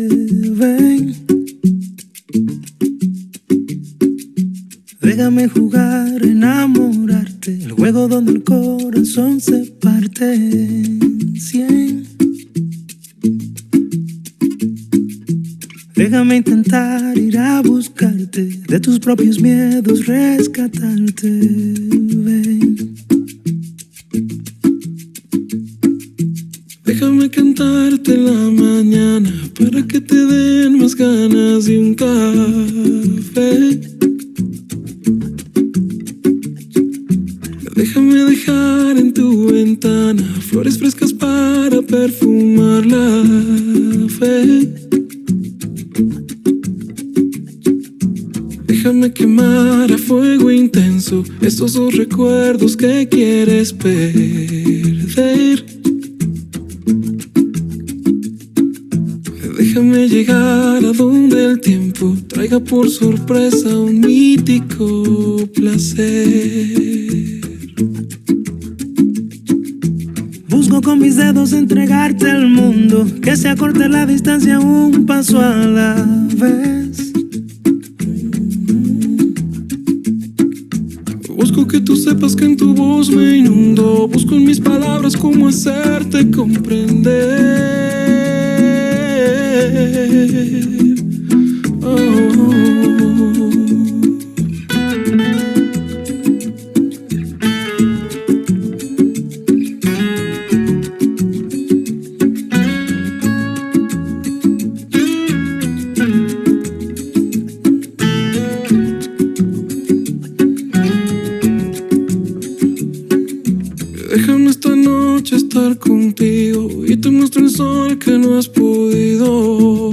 [115.78, 119.90] contigo y te muestro el sol que no has podido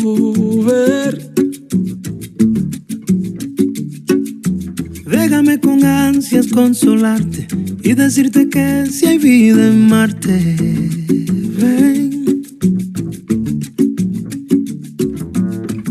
[0.63, 1.34] ver.
[5.05, 7.47] Déjame con ansias consolarte
[7.84, 10.55] y decirte que si hay vida en Marte,
[11.59, 12.43] ven.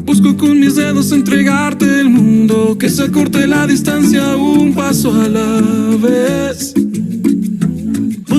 [0.05, 5.29] Busco con mis dedos entregarte el mundo, que se acorte la distancia un paso a
[5.29, 5.61] la
[6.01, 6.75] vez.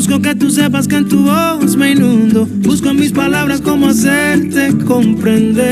[0.08, 2.46] Busco que tú sepas que en tu voz me inundo.
[2.46, 5.66] Busco en mis palabras cómo hacerte comprender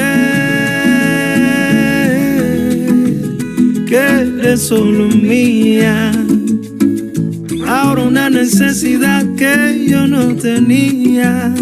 [3.85, 6.11] que eres solo mía.
[7.67, 11.53] Ahora una necesidad que yo no tenía.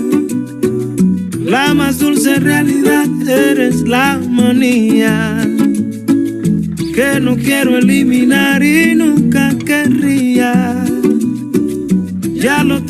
[1.44, 5.46] La más dulce realidad eres la manía
[6.96, 9.11] que no quiero eliminar y nunca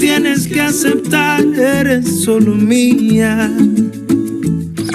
[0.01, 3.51] tienes que aceptar, eres solo mía.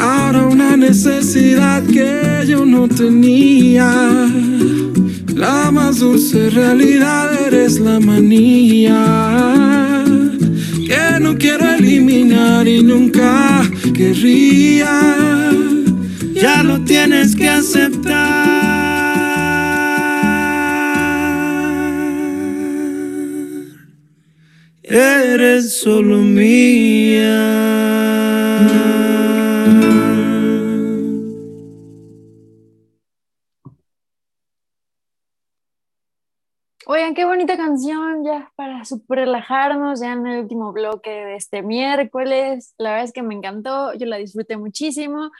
[0.00, 4.28] Ahora una necesidad que yo no tenía.
[5.32, 10.04] La más dulce realidad eres la manía.
[10.88, 13.62] Que no quiero eliminar y nunca
[13.94, 15.52] querría.
[16.34, 18.55] Ya lo tienes que aceptar.
[25.86, 27.46] Solo mía.
[36.88, 41.62] Oigan, qué bonita canción ya para super relajarnos ya en el último bloque de este
[41.62, 42.74] miércoles.
[42.78, 45.30] La verdad es que me encantó, yo la disfruté muchísimo.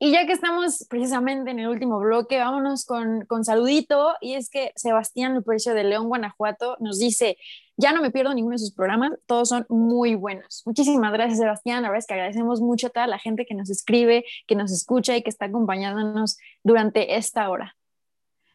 [0.00, 4.14] Y ya que estamos precisamente en el último bloque, vámonos con, con saludito.
[4.20, 7.36] Y es que Sebastián Lupercio de León, Guanajuato, nos dice,
[7.76, 10.62] ya no me pierdo ninguno de sus programas, todos son muy buenos.
[10.66, 11.82] Muchísimas gracias, Sebastián.
[11.82, 14.72] La verdad es que agradecemos mucho a toda la gente que nos escribe, que nos
[14.72, 17.77] escucha y que está acompañándonos durante esta hora.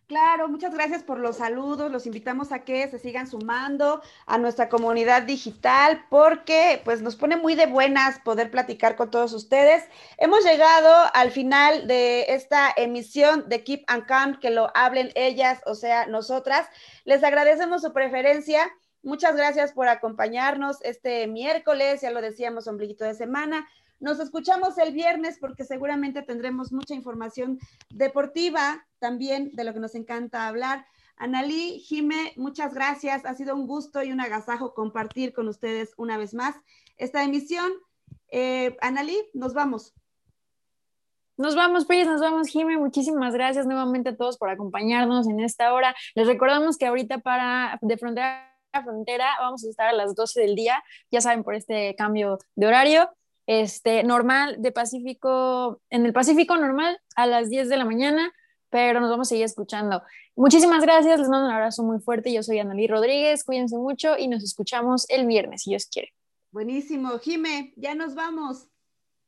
[0.07, 1.89] Claro, muchas gracias por los saludos.
[1.89, 7.37] Los invitamos a que se sigan sumando a nuestra comunidad digital porque pues nos pone
[7.37, 9.85] muy de buenas poder platicar con todos ustedes.
[10.17, 15.61] Hemos llegado al final de esta emisión de Keep and Calm, que lo hablen ellas,
[15.65, 16.67] o sea, nosotras.
[17.05, 18.69] Les agradecemos su preferencia.
[19.03, 23.67] Muchas gracias por acompañarnos este miércoles, ya lo decíamos, ombliguito de semana.
[24.03, 27.57] Nos escuchamos el viernes porque seguramente tendremos mucha información
[27.89, 30.85] deportiva también de lo que nos encanta hablar.
[31.15, 33.23] Analí, Jime, muchas gracias.
[33.23, 36.53] Ha sido un gusto y un agasajo compartir con ustedes una vez más
[36.97, 37.71] esta emisión.
[38.27, 39.93] Eh, Analí, nos vamos.
[41.37, 42.77] Nos vamos, pues, nos vamos, Jime.
[42.77, 45.95] Muchísimas gracias nuevamente a todos por acompañarnos en esta hora.
[46.13, 50.41] Les recordamos que ahorita para de frontera a frontera vamos a estar a las 12
[50.41, 53.09] del día, ya saben, por este cambio de horario
[53.45, 58.31] este, normal de Pacífico, en el Pacífico normal a las 10 de la mañana,
[58.69, 60.01] pero nos vamos a seguir escuchando.
[60.35, 62.33] Muchísimas gracias, les mando un abrazo muy fuerte.
[62.33, 66.13] Yo soy Analí Rodríguez, cuídense mucho y nos escuchamos el viernes, si Dios quiere.
[66.51, 68.67] Buenísimo, Jime, ya nos vamos.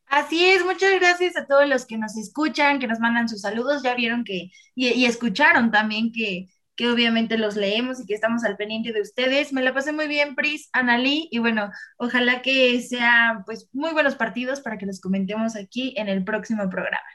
[0.08, 3.82] Así es, muchas gracias a todos los que nos escuchan, que nos mandan sus saludos.
[3.84, 8.44] Ya vieron que, y, y escucharon también que que obviamente los leemos y que estamos
[8.44, 9.54] al pendiente de ustedes.
[9.54, 14.16] Me la pasé muy bien, Pris, Analí, y bueno, ojalá que sean pues muy buenos
[14.16, 17.08] partidos para que los comentemos aquí en el próximo programa.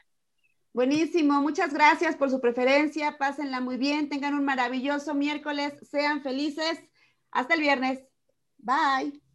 [0.73, 6.79] Buenísimo, muchas gracias por su preferencia, pásenla muy bien, tengan un maravilloso miércoles, sean felices,
[7.29, 7.99] hasta el viernes,
[8.57, 9.30] bye.